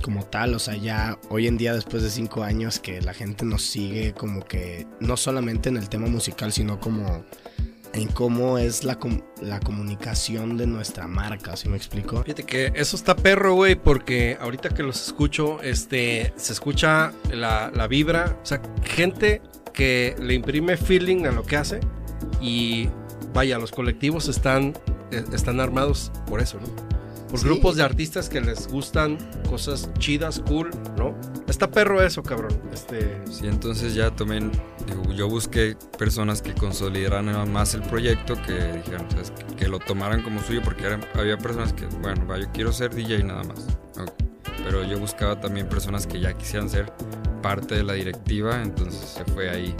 como 0.03 0.23
tal, 0.25 0.53
o 0.53 0.59
sea, 0.59 0.75
ya 0.75 1.17
hoy 1.29 1.47
en 1.47 1.57
día 1.57 1.73
después 1.73 2.03
de 2.03 2.11
cinco 2.11 2.43
años 2.43 2.79
que 2.79 3.01
la 3.01 3.15
gente 3.15 3.45
nos 3.45 3.63
sigue 3.63 4.13
como 4.13 4.45
que 4.45 4.85
no 4.99 5.17
solamente 5.17 5.69
en 5.69 5.77
el 5.77 5.89
tema 5.89 6.05
musical, 6.07 6.53
sino 6.53 6.79
como 6.79 7.25
en 7.97 8.07
cómo 8.07 8.57
es 8.57 8.83
la, 8.83 8.97
la 9.41 9.59
comunicación 9.59 10.57
de 10.57 10.67
nuestra 10.67 11.07
marca, 11.07 11.55
¿sí 11.57 11.67
me 11.67 11.77
explico? 11.77 12.21
Fíjate 12.23 12.43
que 12.43 12.71
eso 12.75 12.95
está 12.95 13.15
perro, 13.15 13.55
güey, 13.55 13.75
porque 13.75 14.37
ahorita 14.39 14.69
que 14.69 14.83
los 14.83 15.07
escucho, 15.07 15.61
este, 15.63 16.33
se 16.35 16.53
escucha 16.53 17.11
la, 17.31 17.71
la 17.73 17.87
vibra, 17.87 18.37
o 18.41 18.45
sea, 18.45 18.61
gente 18.83 19.41
que 19.73 20.15
le 20.19 20.35
imprime 20.35 20.77
feeling 20.77 21.25
a 21.25 21.31
lo 21.31 21.43
que 21.43 21.57
hace 21.57 21.79
y 22.39 22.87
vaya, 23.33 23.57
los 23.57 23.71
colectivos 23.71 24.27
están, 24.27 24.75
eh, 25.11 25.23
están 25.33 25.59
armados 25.59 26.11
por 26.27 26.39
eso, 26.39 26.59
¿no? 26.59 26.96
Por 27.29 27.39
Sí. 27.39 27.45
grupos 27.45 27.75
de 27.75 27.83
artistas 27.83 28.29
que 28.29 28.39
les 28.39 28.67
gustan 28.67 29.17
cosas 29.49 29.89
chidas, 29.99 30.41
cool, 30.47 30.69
¿no? 30.97 31.13
Está 31.47 31.69
perro 31.69 32.01
eso, 32.01 32.23
cabrón. 32.23 32.57
Este, 32.73 33.21
Sí, 33.29 33.47
entonces 33.47 33.93
ya 33.93 34.11
digo, 34.85 35.11
yo 35.13 35.27
busqué 35.27 35.75
personas 35.97 36.41
que 36.41 36.53
consolidaran 36.53 37.51
más 37.51 37.73
el 37.73 37.81
proyecto, 37.81 38.35
que 38.45 38.53
dijeran, 38.53 39.09
¿sabes? 39.11 39.31
Que, 39.31 39.55
que 39.55 39.67
lo 39.67 39.79
tomaran 39.79 40.21
como 40.23 40.41
suyo, 40.41 40.61
porque 40.63 40.85
eran- 40.85 41.05
había 41.15 41.37
personas 41.37 41.73
que, 41.73 41.85
bueno, 42.01 42.25
va, 42.27 42.37
yo 42.39 42.49
quiero 42.53 42.71
ser 42.71 42.93
DJ 42.95 43.23
nada 43.23 43.43
más. 43.43 43.67
Ok. 43.99 44.11
Pero 44.63 44.83
yo 44.83 44.97
buscaba 44.99 45.39
también 45.39 45.67
personas 45.69 46.07
que 46.07 46.19
ya 46.19 46.33
quisieran 46.33 46.69
ser 46.69 46.91
parte 47.41 47.75
de 47.75 47.83
la 47.83 47.93
directiva, 47.93 48.61
entonces 48.61 49.01
se 49.01 49.23
fue 49.31 49.49
ahí 49.49 49.73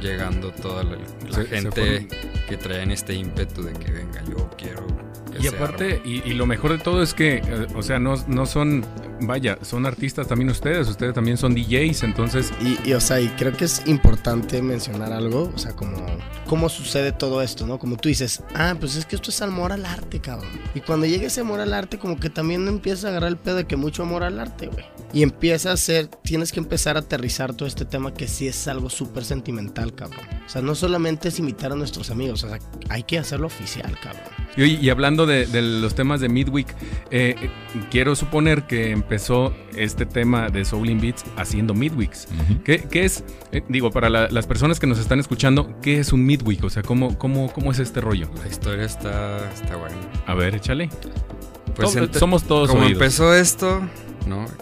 llegando 0.00 0.50
toda 0.52 0.82
la, 0.84 0.96
la 0.96 1.34
Se- 1.34 1.42
se 1.42 1.46
gente 1.46 2.08
que 2.48 2.56
traían 2.56 2.90
este 2.92 3.14
ímpetu 3.14 3.62
de 3.62 3.72
que 3.72 3.90
venga, 3.92 4.22
yo 4.24 4.48
quiero 4.56 4.86
Y 5.44 5.46
aparte, 5.48 6.00
arme". 6.00 6.02
y, 6.04 6.30
y 6.30 6.34
lo 6.34 6.46
mejor 6.46 6.72
de 6.72 6.78
todo 6.78 7.02
es 7.02 7.14
que, 7.14 7.36
eh, 7.36 7.66
o 7.74 7.82
sea, 7.82 7.98
no, 7.98 8.14
no 8.26 8.46
son, 8.46 8.84
vaya, 9.20 9.58
son 9.62 9.86
artistas 9.86 10.26
también 10.26 10.50
ustedes, 10.50 10.88
ustedes 10.88 11.14
también 11.14 11.36
son 11.36 11.54
DJs, 11.54 12.02
entonces, 12.02 12.52
Y, 12.60 12.88
y, 12.88 12.92
o 12.94 13.00
sea, 13.00 13.20
y 13.20 13.28
creo 13.30 13.52
que 13.52 13.64
es 13.64 13.82
importante 13.86 14.60
mencionar 14.62 15.12
algo, 15.12 15.52
o 15.54 15.58
sea, 15.58 15.72
como 15.72 15.96
cómo 16.46 16.68
sucede 16.68 17.12
todo 17.12 17.42
esto, 17.42 17.66
¿no? 17.66 17.78
Como 17.78 17.96
tú 17.96 18.08
dices, 18.08 18.42
ah, 18.54 18.74
pues 18.80 18.96
es 18.96 19.04
que 19.06 19.16
esto 19.16 19.30
es 19.30 19.40
amor 19.42 19.72
al 19.72 19.84
arte, 19.84 20.20
cabrón. 20.20 20.50
Y 20.74 20.80
cuando 20.80 21.06
llega 21.06 21.26
ese 21.26 21.42
amor 21.42 21.60
al 21.60 21.74
arte, 21.74 21.98
como 21.98 22.18
que 22.18 22.30
también 22.30 22.66
empieza 22.66 23.06
a 23.06 23.10
agarrar 23.10 23.28
el 23.28 23.36
pedo 23.36 23.56
de 23.56 23.66
que 23.66 23.76
mucho 23.76 24.02
amor 24.02 24.22
al 24.22 24.40
arte, 24.40 24.68
güey. 24.68 24.84
Y 25.12 25.22
empieza 25.22 25.72
a 25.72 25.76
ser, 25.78 26.08
tienes 26.08 26.52
que 26.52 26.60
empezar 26.60 26.96
a 26.96 27.00
aterrizar 27.00 27.54
todo 27.54 27.66
este 27.66 27.86
tema 27.86 28.12
que 28.12 28.28
sí 28.28 28.46
es 28.46 28.68
algo 28.68 28.90
súper 28.90 29.24
sentimental, 29.24 29.94
cabrón. 29.94 30.26
O 30.46 30.48
sea, 30.48 30.60
no 30.60 30.74
solamente 30.74 31.28
es 31.28 31.38
imitar 31.38 31.72
a 31.72 31.76
nuestros 31.76 32.10
amigos, 32.10 32.44
o 32.44 32.48
sea, 32.50 32.58
hay 32.90 33.02
que 33.04 33.18
hacerlo 33.18 33.46
oficial, 33.46 33.96
cabrón. 34.02 34.22
y, 34.56 34.62
oye, 34.62 34.78
y 34.82 34.90
hablando 34.90 35.24
de, 35.24 35.46
de 35.46 35.62
los 35.62 35.94
temas 35.94 36.20
de 36.20 36.28
Midweek, 36.28 36.68
eh, 37.10 37.34
eh, 37.40 37.50
quiero 37.90 38.14
suponer 38.16 38.64
que 38.66 38.90
empezó 38.90 39.54
este 39.74 40.04
tema 40.04 40.50
de 40.50 40.64
Soul 40.66 40.90
in 40.90 41.00
Beats 41.00 41.24
haciendo 41.38 41.72
Midweeks. 41.72 42.28
¿Qué, 42.64 42.80
qué 42.90 43.06
es, 43.06 43.24
eh, 43.52 43.62
digo, 43.68 43.90
para 43.90 44.10
la- 44.10 44.28
las 44.28 44.46
personas 44.46 44.78
que 44.78 44.86
nos 44.86 44.98
están 44.98 45.20
escuchando, 45.20 45.80
qué 45.80 46.00
es 46.00 46.12
un 46.12 46.26
Midweek? 46.26 46.64
O 46.64 46.70
sea, 46.70 46.82
¿cómo, 46.82 47.16
cómo, 47.18 47.50
cómo 47.52 47.70
es 47.72 47.78
este 47.78 48.02
rollo? 48.02 48.28
La 48.42 48.48
historia 48.48 48.84
está, 48.84 49.50
está 49.52 49.76
buena. 49.76 49.96
A 50.26 50.34
ver, 50.34 50.54
échale. 50.54 50.90
Pues 51.74 51.96
somos 52.18 52.44
todos 52.44 52.68
como 52.68 52.82
oídos. 52.82 52.94
empezó 53.00 53.34
esto, 53.34 53.80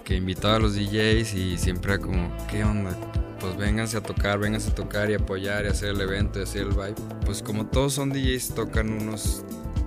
Que 0.05 0.15
invitaba 0.15 0.57
a 0.57 0.59
los 0.59 0.75
DJs 0.75 1.35
y 1.35 1.59
siempre 1.59 1.95
era 1.95 2.03
como, 2.03 2.35
¿qué 2.49 2.65
onda? 2.65 2.97
Pues 3.41 3.57
vénganse 3.57 3.97
a 3.97 4.03
tocar, 4.03 4.39
vénganse 4.39 4.71
a 4.71 4.75
tocar 4.75 5.11
y 5.11 5.15
apoyar 5.15 5.65
y 5.65 5.69
hacer 5.69 5.91
el 5.91 6.01
evento 6.01 6.39
y 6.39 6.43
hacer 6.43 6.63
el 6.63 6.71
vibe. 6.71 6.95
Pues 7.25 7.43
como 7.43 7.67
todos 7.67 7.95
son 7.95 8.13
DJs, 8.13 8.55
tocan 8.55 8.93
unos... 8.93 9.45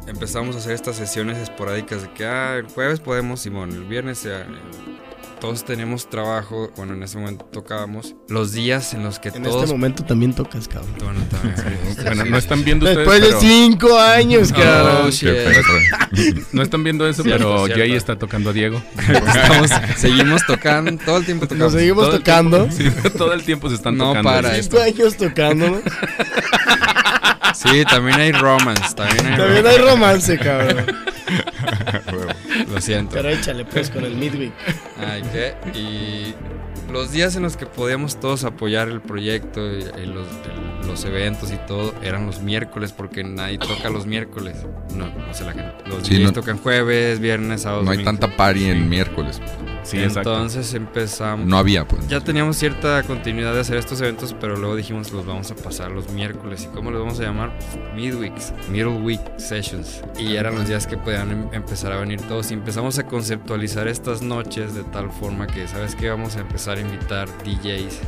Empezamos 0.07 0.55
a 0.55 0.59
hacer 0.59 0.73
estas 0.73 0.95
sesiones 0.95 1.37
esporádicas 1.37 2.01
de 2.01 2.11
que, 2.13 2.25
ah, 2.25 2.57
el 2.57 2.67
jueves 2.67 2.99
podemos, 2.99 3.41
Simón, 3.41 3.71
el 3.71 3.85
viernes, 3.85 4.17
sea, 4.19 4.47
todos 5.39 5.63
tenemos 5.65 6.09
trabajo, 6.09 6.71
bueno, 6.75 6.93
en 6.93 7.03
ese 7.03 7.17
momento 7.17 7.45
tocábamos, 7.45 8.15
los 8.27 8.51
días 8.51 8.93
en 8.93 9.03
los 9.03 9.19
que 9.19 9.29
En 9.29 9.43
todos... 9.43 9.63
este 9.63 9.73
momento 9.73 10.03
también 10.03 10.33
tocas, 10.33 10.67
cabrón. 10.67 10.93
Bueno, 10.99 11.21
también. 11.31 11.55
Bueno, 12.03 12.25
no 12.25 12.37
están 12.37 12.63
viendo 12.63 12.85
ustedes, 12.85 13.07
Después 13.07 13.21
de 13.21 13.27
pero- 13.27 13.39
cinco 13.41 13.99
años, 13.99 14.51
cabrón. 14.51 15.05
Oh, 15.05 15.09
shit. 15.09 15.29
no 16.51 16.61
están 16.61 16.83
viendo 16.83 17.07
eso, 17.07 17.23
pero 17.23 17.65
cierto. 17.65 17.79
Jay 17.81 17.93
está 17.93 18.17
tocando 18.17 18.49
a 18.49 18.53
Diego. 18.53 18.81
Estamos, 19.07 19.69
seguimos 19.97 20.41
tocando, 20.45 20.97
todo 21.03 21.17
el 21.17 21.25
tiempo 21.25 21.47
tocamos. 21.47 21.73
Nos 21.73 21.79
seguimos 21.81 22.03
Todo 22.05 22.15
el 22.15 22.23
tocando. 22.23 22.67
tiempo- 22.67 23.01
sí, 23.09 23.09
todo 23.17 23.33
el 23.33 23.43
tiempo 23.43 23.69
se 23.69 23.75
están 23.75 23.97
No 23.97 24.09
tocando. 24.09 24.29
para 24.29 24.53
Sí. 24.53 24.59
esto. 24.59 24.77
Cinco 24.83 25.01
años 25.01 25.17
tocando. 25.17 25.69
¿no? 25.69 25.81
Sí, 27.55 27.83
también 27.89 28.19
hay 28.19 28.31
romance, 28.31 28.93
también 28.95 29.25
hay 29.27 29.37
También 29.37 29.67
hay 29.67 29.77
romance, 29.77 30.37
cabrón. 30.37 30.85
Lo 32.71 32.79
siento. 32.81 33.13
Pero 33.15 33.29
échale 33.29 33.65
pues 33.65 33.89
con 33.89 34.03
el 34.05 34.15
midweek. 34.15 34.51
Ay, 34.99 35.21
¿qué? 35.33 35.53
Y 35.77 36.33
los 36.91 37.11
días 37.11 37.35
en 37.35 37.43
los 37.43 37.57
que 37.57 37.65
podíamos 37.65 38.19
todos 38.19 38.43
apoyar 38.43 38.87
el 38.89 39.01
proyecto, 39.01 39.61
y, 39.71 39.79
y 40.01 40.05
los, 40.05 40.27
el- 40.27 40.87
los 40.87 41.05
eventos 41.05 41.51
y 41.51 41.57
todo, 41.67 41.93
eran 42.01 42.25
los 42.25 42.41
miércoles, 42.41 42.93
porque 42.93 43.23
nadie 43.23 43.59
toca 43.59 43.89
los 43.89 44.05
miércoles. 44.07 44.55
No, 44.95 45.07
no 45.07 45.33
sé 45.33 45.43
la 45.45 45.53
gente. 45.53 45.73
Los 45.85 46.07
Sí, 46.07 46.23
no- 46.23 46.31
tocan 46.33 46.57
jueves, 46.57 47.19
viernes, 47.19 47.61
sábado. 47.61 47.83
No 47.83 47.91
hay 47.91 47.97
domingo. 47.97 48.17
tanta 48.19 48.35
party 48.35 48.65
en 48.65 48.89
miércoles. 48.89 49.39
Sí, 49.89 49.97
exacto. 49.99 50.31
Entonces 50.33 50.73
empezamos. 50.73 51.47
No 51.47 51.57
había, 51.57 51.87
pues. 51.87 52.07
Ya 52.07 52.19
teníamos 52.21 52.57
cierta 52.57 53.01
continuidad 53.03 53.53
de 53.53 53.61
hacer 53.61 53.77
estos 53.77 53.99
eventos, 54.01 54.35
pero 54.39 54.55
luego 54.55 54.75
dijimos 54.75 55.11
los 55.11 55.25
vamos 55.25 55.49
a 55.51 55.55
pasar 55.55 55.91
los 55.91 56.09
miércoles. 56.11 56.63
¿Y 56.71 56.75
cómo 56.75 56.91
los 56.91 57.01
vamos 57.01 57.19
a 57.19 57.23
llamar? 57.23 57.51
Midweeks, 57.95 58.53
Middle 58.69 58.97
Week 58.99 59.21
Sessions. 59.37 60.01
Y 60.17 60.35
eran 60.35 60.55
los 60.55 60.67
días 60.67 60.85
que 60.85 60.97
podían 60.97 61.31
em- 61.31 61.49
empezar 61.53 61.91
a 61.91 61.99
venir 61.99 62.21
todos. 62.21 62.51
Y 62.51 62.53
empezamos 62.53 62.99
a 62.99 63.03
conceptualizar 63.07 63.87
estas 63.87 64.21
noches 64.21 64.75
de 64.75 64.83
tal 64.83 65.09
forma 65.11 65.47
que, 65.47 65.67
¿sabes 65.67 65.95
qué? 65.95 66.09
Vamos 66.09 66.35
a 66.35 66.41
empezar 66.41 66.77
a 66.77 66.81
invitar 66.81 67.27
DJs. 67.43 67.99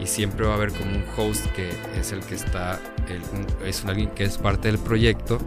Y 0.00 0.06
siempre 0.06 0.46
va 0.46 0.52
a 0.52 0.56
haber 0.56 0.70
como 0.72 0.90
un 0.92 1.04
host 1.16 1.44
que 1.52 1.70
es 1.98 2.12
el 2.12 2.20
que 2.20 2.36
está, 2.36 2.78
el- 3.08 3.22
un- 3.36 3.46
es 3.66 3.84
alguien 3.84 4.10
que 4.10 4.24
es 4.24 4.38
parte 4.38 4.68
del 4.68 4.78
proyecto. 4.78 5.38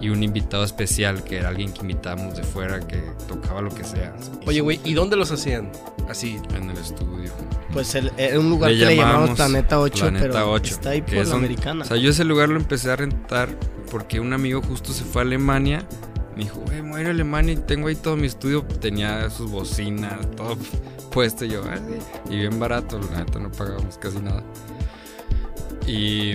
Y 0.00 0.08
un 0.10 0.22
invitado 0.22 0.64
especial 0.64 1.22
que 1.24 1.38
era 1.38 1.48
alguien 1.48 1.72
que 1.72 1.80
invitábamos 1.82 2.36
de 2.36 2.42
fuera 2.42 2.80
que 2.80 3.02
tocaba 3.26 3.62
lo 3.62 3.70
que 3.74 3.84
sea. 3.84 4.14
Oye, 4.46 4.60
güey, 4.60 4.80
¿y 4.84 4.92
dónde 4.94 5.16
los 5.16 5.30
hacían? 5.30 5.70
Así. 6.08 6.38
En 6.54 6.68
el 6.70 6.76
estudio. 6.76 7.32
Pues 7.72 7.94
el- 7.94 8.12
era 8.18 8.38
un 8.38 8.50
lugar 8.50 8.70
Le 8.70 8.78
que 8.78 8.86
le 8.86 8.96
llamamos 8.96 9.30
Planeta 9.36 9.80
8, 9.80 10.00
Planeta 10.00 10.26
pero 10.26 10.52
8, 10.52 10.74
está 10.74 10.90
ahí 10.90 11.00
por 11.02 11.14
es 11.14 11.28
la 11.28 11.36
americana. 11.36 11.84
O 11.84 11.86
sea, 11.88 11.96
yo 11.96 12.10
ese 12.10 12.24
lugar 12.24 12.48
lo 12.50 12.56
empecé 12.56 12.90
a 12.90 12.96
rentar 12.96 13.48
porque 13.90 14.20
un 14.20 14.32
amigo 14.32 14.60
justo 14.62 14.92
se 14.92 15.04
fue 15.04 15.22
a 15.22 15.24
Alemania. 15.24 15.86
Me 16.36 16.44
dijo, 16.44 16.60
güey, 16.66 16.82
me 16.82 16.90
voy 16.90 16.98
a 16.98 17.02
ir 17.02 17.06
a 17.08 17.10
Alemania 17.10 17.54
y 17.54 17.56
tengo 17.56 17.88
ahí 17.88 17.94
todo 17.94 18.16
mi 18.16 18.26
estudio. 18.26 18.62
Tenía 18.64 19.30
sus 19.30 19.50
bocinas, 19.50 20.18
todo 20.36 20.56
puesto. 21.10 21.44
Y 21.44 21.50
yo. 21.50 21.62
Y 22.28 22.36
bien 22.36 22.58
barato, 22.58 23.00
la 23.12 23.24
neta 23.24 23.38
no 23.38 23.50
pagábamos 23.50 23.96
casi 23.98 24.18
nada. 24.18 24.42
Y 25.86 26.34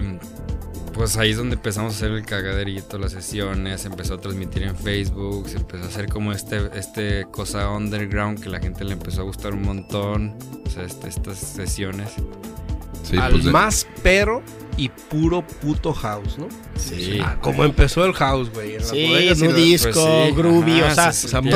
pues 1.00 1.16
ahí 1.16 1.32
es 1.32 1.38
donde 1.38 1.56
empezamos 1.56 1.94
a 1.94 1.96
hacer 1.96 2.12
el 2.12 2.26
cagaderito, 2.26 2.98
las 3.00 3.14
sesiones. 3.14 3.80
Se 3.80 3.88
empezó 3.88 4.16
a 4.16 4.18
transmitir 4.20 4.64
en 4.64 4.76
Facebook. 4.76 5.48
Se 5.48 5.56
empezó 5.56 5.86
a 5.86 5.88
hacer 5.88 6.10
como 6.10 6.34
este, 6.34 6.60
este 6.78 7.26
cosa 7.32 7.70
underground 7.70 8.44
que 8.44 8.50
la 8.50 8.60
gente 8.60 8.84
le 8.84 8.92
empezó 8.94 9.22
a 9.22 9.24
gustar 9.24 9.54
un 9.54 9.62
montón. 9.62 10.36
O 10.66 10.70
sea, 10.70 10.84
este- 10.84 11.08
estas 11.08 11.38
sesiones. 11.38 12.10
Sí, 13.04 13.16
al 13.18 13.32
pues, 13.32 13.46
de- 13.46 13.52
más 13.52 13.88
pero 14.04 14.44
y 14.76 14.90
puro 14.90 15.48
puto 15.62 15.94
house, 15.94 16.38
¿no? 16.38 16.50
Sí. 16.76 17.20
Ah, 17.24 17.38
como 17.42 17.64
empezó 17.64 18.04
el 18.04 18.12
house, 18.12 18.50
güey. 18.54 18.76
en 18.76 18.84
Sí, 18.84 19.08
las- 19.30 19.56
disco, 19.56 19.92
Pues 19.94 20.28
sí, 20.30 20.36
groovy, 20.36 20.82
ajá, 20.82 20.92
o 20.92 20.96
sea, 20.96 21.12
se 21.14 21.28
O 21.28 21.30
sea, 21.30 21.42
muy, 21.42 21.52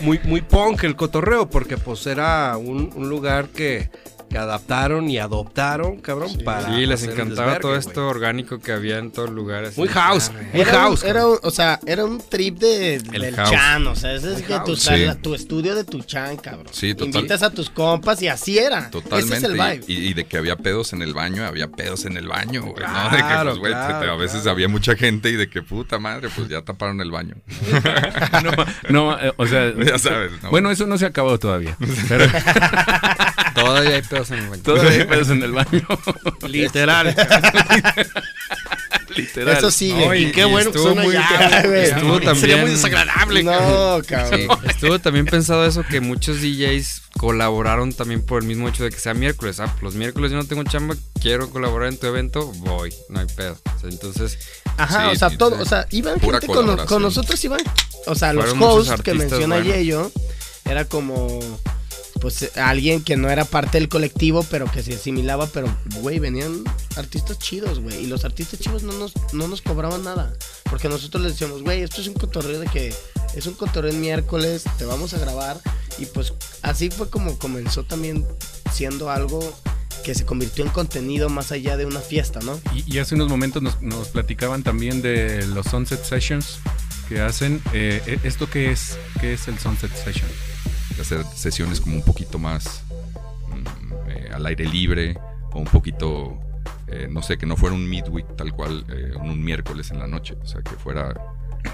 muy, 0.00 0.20
muy 0.24 0.40
punk 0.40 0.84
el 0.84 0.96
cotorreo, 0.96 1.50
porque 1.50 1.76
pues 1.76 2.06
era 2.06 2.56
un, 2.56 2.90
un 2.96 3.08
lugar 3.10 3.48
que, 3.50 3.90
que 4.28 4.38
adaptaron 4.38 5.08
y 5.08 5.18
adoptaron, 5.18 5.98
cabrón, 6.00 6.30
para. 6.44 6.66
Sí, 6.74 6.86
les 6.86 7.02
encantaba 7.04 7.52
desvergue, 7.54 7.60
todo 7.60 7.76
esto 7.76 8.08
orgánico 8.08 8.58
que 8.60 8.72
había 8.72 8.98
en 8.98 9.10
todos 9.10 9.30
lugares. 9.30 9.76
Muy 9.78 9.88
house, 9.88 10.30
muy 10.52 10.64
house. 10.64 11.02
era 11.04 11.26
un- 11.26 11.38
o 11.42 11.50
sea, 11.50 11.80
era 11.86 12.04
un 12.04 12.18
trip 12.18 12.58
de, 12.58 12.96
El 12.96 13.20
del 13.20 13.36
house. 13.36 13.50
chan, 13.50 13.86
o 13.86 13.96
sea, 13.96 14.12
ese 14.14 14.34
es 14.34 14.42
que 14.42 14.58
tu, 14.66 14.76
sí. 14.76 14.90
tu 15.22 15.34
estudio 15.34 15.74
de 15.74 15.84
tu 15.84 16.02
chan, 16.02 16.36
cabrón. 16.36 16.66
Sí, 16.72 16.94
total. 16.94 17.14
Invitas 17.16 17.42
a 17.42 17.50
tus 17.50 17.70
compas 17.70 18.20
y 18.22 18.28
así 18.28 18.58
era. 18.58 18.90
Totalmente. 18.90 19.36
Ese 19.36 19.46
es 19.46 19.50
el 19.50 19.52
vibe. 19.52 19.84
Y, 19.86 20.08
y 20.08 20.14
de 20.14 20.26
que 20.26 20.36
había 20.36 20.56
pedos 20.56 20.92
en 20.92 21.02
el 21.02 21.14
baño, 21.14 21.44
había 21.46 21.68
pedos 21.68 22.04
en 22.04 22.16
el 22.16 22.28
baño, 22.28 22.62
güey. 22.62 22.74
¿no? 22.74 22.76
Claro, 22.76 23.10
De 23.16 23.22
que, 23.22 23.44
pues, 23.44 23.58
güey, 23.58 23.72
claro, 23.72 24.12
a 24.12 24.16
veces 24.16 24.42
claro. 24.42 24.50
había 24.52 24.68
mucha 24.68 24.94
gente 24.96 25.30
y 25.30 25.36
de 25.36 25.48
que 25.48 25.62
puta 25.62 25.98
madre, 25.98 26.28
pues 26.34 26.48
ya 26.48 26.62
taparon 26.62 27.00
el 27.00 27.10
baño. 27.10 27.34
no, 28.42 28.50
no, 28.90 29.18
eh, 29.20 29.32
o 29.36 29.46
sea, 29.46 29.72
ya 29.84 29.98
sabes, 29.98 30.32
¿no? 30.42 30.50
bueno, 30.50 30.70
eso 30.70 30.86
no 30.86 30.98
se 30.98 31.06
acabó 31.06 31.38
todavía. 31.38 31.76
Pero 32.08 32.24
Todavía 33.60 33.94
hay 33.96 34.02
pedos 34.02 34.30
en 34.30 34.38
el 34.38 34.48
baño. 34.48 34.62
todavía 34.62 34.90
hay 34.90 35.04
pedos 35.04 35.28
en 35.30 35.42
el 35.42 35.52
baño. 35.52 35.86
Literal. 36.48 37.14
Literal. 39.16 39.56
Eso 39.56 39.70
sigue. 39.70 40.06
No, 40.06 40.14
y, 40.14 40.30
qué 40.32 40.44
bueno 40.44 40.70
que 40.70 40.78
suena 40.78 41.02
muy- 41.02 41.14
ya, 41.14 41.62
güey. 41.66 41.84
estuvo 41.84 42.14
también, 42.16 42.36
Sería 42.36 42.56
muy 42.58 42.70
desagradable, 42.70 43.42
No, 43.42 44.00
cabrón. 44.06 44.40
Sí, 44.40 44.46
estuvo 44.68 44.98
también 45.00 45.26
pensado 45.26 45.64
eso 45.66 45.82
que 45.82 46.00
muchos 46.00 46.40
DJs 46.40 47.02
colaboraron 47.18 47.92
también 47.92 48.24
por 48.24 48.42
el 48.42 48.48
mismo 48.48 48.68
hecho 48.68 48.84
de 48.84 48.90
que 48.90 48.98
sea 48.98 49.14
miércoles. 49.14 49.60
Ah, 49.60 49.74
los 49.82 49.94
miércoles 49.94 50.30
yo 50.30 50.36
no 50.36 50.44
tengo 50.44 50.62
chamba, 50.64 50.94
quiero 51.20 51.50
colaborar 51.50 51.88
en 51.88 51.98
tu 51.98 52.06
evento, 52.06 52.52
voy, 52.58 52.94
no 53.08 53.20
hay 53.20 53.26
pedo. 53.26 53.58
O 53.76 53.80
sea, 53.80 53.90
entonces, 53.90 54.38
Ajá, 54.76 55.06
Sí, 55.06 55.16
o 55.16 55.18
sea, 55.18 55.30
sí, 55.30 55.36
todo, 55.38 55.56
sí. 55.56 55.62
o 55.62 55.64
sea, 55.64 55.86
iban 55.90 56.20
Pura 56.20 56.40
gente 56.40 56.54
con, 56.54 56.86
con 56.86 57.02
nosotros 57.02 57.42
iban, 57.44 57.60
o 58.06 58.14
sea, 58.14 58.32
los 58.32 58.52
hosts 58.60 59.02
que 59.02 59.14
menciona 59.14 59.56
buenos. 59.56 59.74
Yeyo, 59.74 60.12
era 60.66 60.84
como 60.84 61.40
pues 62.20 62.56
alguien 62.56 63.02
que 63.02 63.16
no 63.16 63.30
era 63.30 63.44
parte 63.44 63.78
del 63.78 63.88
colectivo, 63.88 64.44
pero 64.50 64.70
que 64.70 64.82
se 64.82 64.94
asimilaba, 64.94 65.46
pero 65.46 65.74
güey, 66.00 66.18
venían 66.18 66.64
artistas 66.96 67.38
chidos, 67.38 67.80
güey, 67.80 68.04
y 68.04 68.06
los 68.06 68.24
artistas 68.24 68.60
chidos 68.60 68.82
no 68.82 68.92
nos 68.92 69.12
no 69.32 69.48
nos 69.48 69.62
cobraban 69.62 70.04
nada, 70.04 70.32
porque 70.70 70.88
nosotros 70.88 71.22
les 71.22 71.32
decíamos, 71.32 71.62
güey, 71.62 71.82
esto 71.82 72.00
es 72.00 72.08
un 72.08 72.14
cotorreo 72.14 72.60
de 72.60 72.66
que 72.66 72.94
es 73.34 73.46
un 73.46 73.54
cotorreo 73.54 73.92
en 73.92 74.00
miércoles, 74.00 74.64
te 74.78 74.84
vamos 74.84 75.14
a 75.14 75.18
grabar 75.18 75.60
y 75.98 76.06
pues 76.06 76.32
así 76.62 76.90
fue 76.90 77.10
como 77.10 77.38
comenzó 77.38 77.84
también 77.84 78.26
siendo 78.72 79.10
algo 79.10 79.40
que 80.04 80.14
se 80.14 80.24
convirtió 80.24 80.64
en 80.64 80.70
contenido 80.70 81.28
más 81.28 81.52
allá 81.52 81.76
de 81.76 81.84
una 81.84 82.00
fiesta, 82.00 82.40
¿no? 82.40 82.58
Y, 82.86 82.98
hace 82.98 83.14
unos 83.14 83.28
momentos 83.28 83.62
nos, 83.62 84.08
platicaban 84.08 84.62
también 84.62 85.02
de 85.02 85.46
los 85.48 85.66
Sunset 85.66 86.02
Sessions 86.04 86.58
que 87.08 87.20
hacen. 87.20 87.60
Eh, 87.72 88.18
¿Esto 88.22 88.48
qué 88.48 88.70
es? 88.70 88.96
¿Qué 89.20 89.34
es 89.34 89.48
el 89.48 89.58
Sunset 89.58 89.94
Session? 89.94 90.28
Hacer 91.02 91.24
sesiones 91.34 91.80
como 91.80 91.96
un 91.96 92.02
poquito 92.02 92.38
más 92.38 92.82
mm, 93.48 94.10
eh, 94.10 94.30
al 94.32 94.46
aire 94.46 94.66
libre 94.66 95.18
o 95.52 95.58
un 95.58 95.66
poquito, 95.66 96.38
eh, 96.86 97.08
no 97.10 97.22
sé, 97.22 97.38
que 97.38 97.46
no 97.46 97.56
fuera 97.56 97.74
un 97.74 97.88
midweek 97.88 98.36
tal 98.36 98.52
cual, 98.52 98.84
eh, 98.88 99.12
un 99.20 99.42
miércoles 99.42 99.90
en 99.90 99.98
la 99.98 100.06
noche, 100.06 100.36
o 100.42 100.46
sea, 100.46 100.62
que 100.62 100.76
fuera 100.76 101.14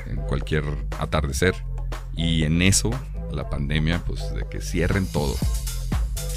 en 0.07 0.17
cualquier 0.17 0.65
atardecer. 0.99 1.55
Y 2.17 2.45
en 2.45 2.63
eso, 2.63 2.91
la 3.33 3.51
pandemia, 3.51 4.03
pues 4.07 4.33
de 4.35 4.47
que 4.49 4.61
cierren 4.61 5.07
todo. 5.07 5.35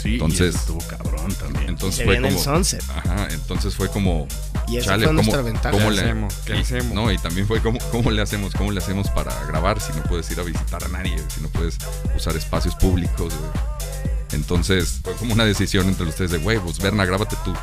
Sí, 0.07 0.13
Entonces- 0.13 0.55
y 0.55 0.57
estuvo 0.57 0.79
cabrón 0.87 1.33
también. 1.35 1.69
Entonces 1.69 2.03
fue 2.05 2.13
viene 2.13 2.29
el 2.29 2.33
como... 2.35 2.45
sunset. 2.55 2.83
Ajá, 2.89 3.27
entonces 3.31 3.75
fue 3.75 3.89
como... 3.89 4.27
Y 4.69 4.77
esa 4.77 4.87
Chale, 4.91 5.05
fue 5.05 5.15
¿cómo- 5.15 5.21
nuestra 5.23 5.41
ventaja. 5.41 5.71
cómo 5.71 5.89
¿Qué 5.89 5.95
le 5.95 6.01
hacemos? 6.01 6.33
¿Qué 6.45 6.55
y- 6.55 6.61
hacemos? 6.61 6.93
No, 6.93 7.11
y 7.11 7.17
también 7.17 7.47
fue 7.47 7.61
cómo, 7.61 7.79
cómo 7.91 8.11
le 8.11 8.21
hacemos, 8.21 8.53
cómo 8.53 8.71
le 8.71 8.79
hacemos 8.79 9.09
para 9.09 9.33
grabar 9.45 9.79
si 9.81 9.91
no 9.93 10.03
puedes 10.03 10.29
ir 10.31 10.39
a 10.39 10.43
visitar 10.43 10.83
a 10.83 10.87
nadie, 10.87 11.17
si 11.33 11.41
no 11.41 11.49
puedes 11.49 11.77
usar 12.15 12.35
espacios 12.35 12.75
públicos. 12.75 13.33
güey. 13.33 13.51
Entonces 14.33 14.99
fue 15.03 15.13
como 15.13 15.33
una 15.33 15.45
decisión 15.45 15.87
entre 15.87 16.05
ustedes 16.05 16.31
de, 16.31 16.37
güey, 16.37 16.59
pues 16.59 16.79
Berna, 16.79 17.05
grábate 17.05 17.35
tú. 17.45 17.53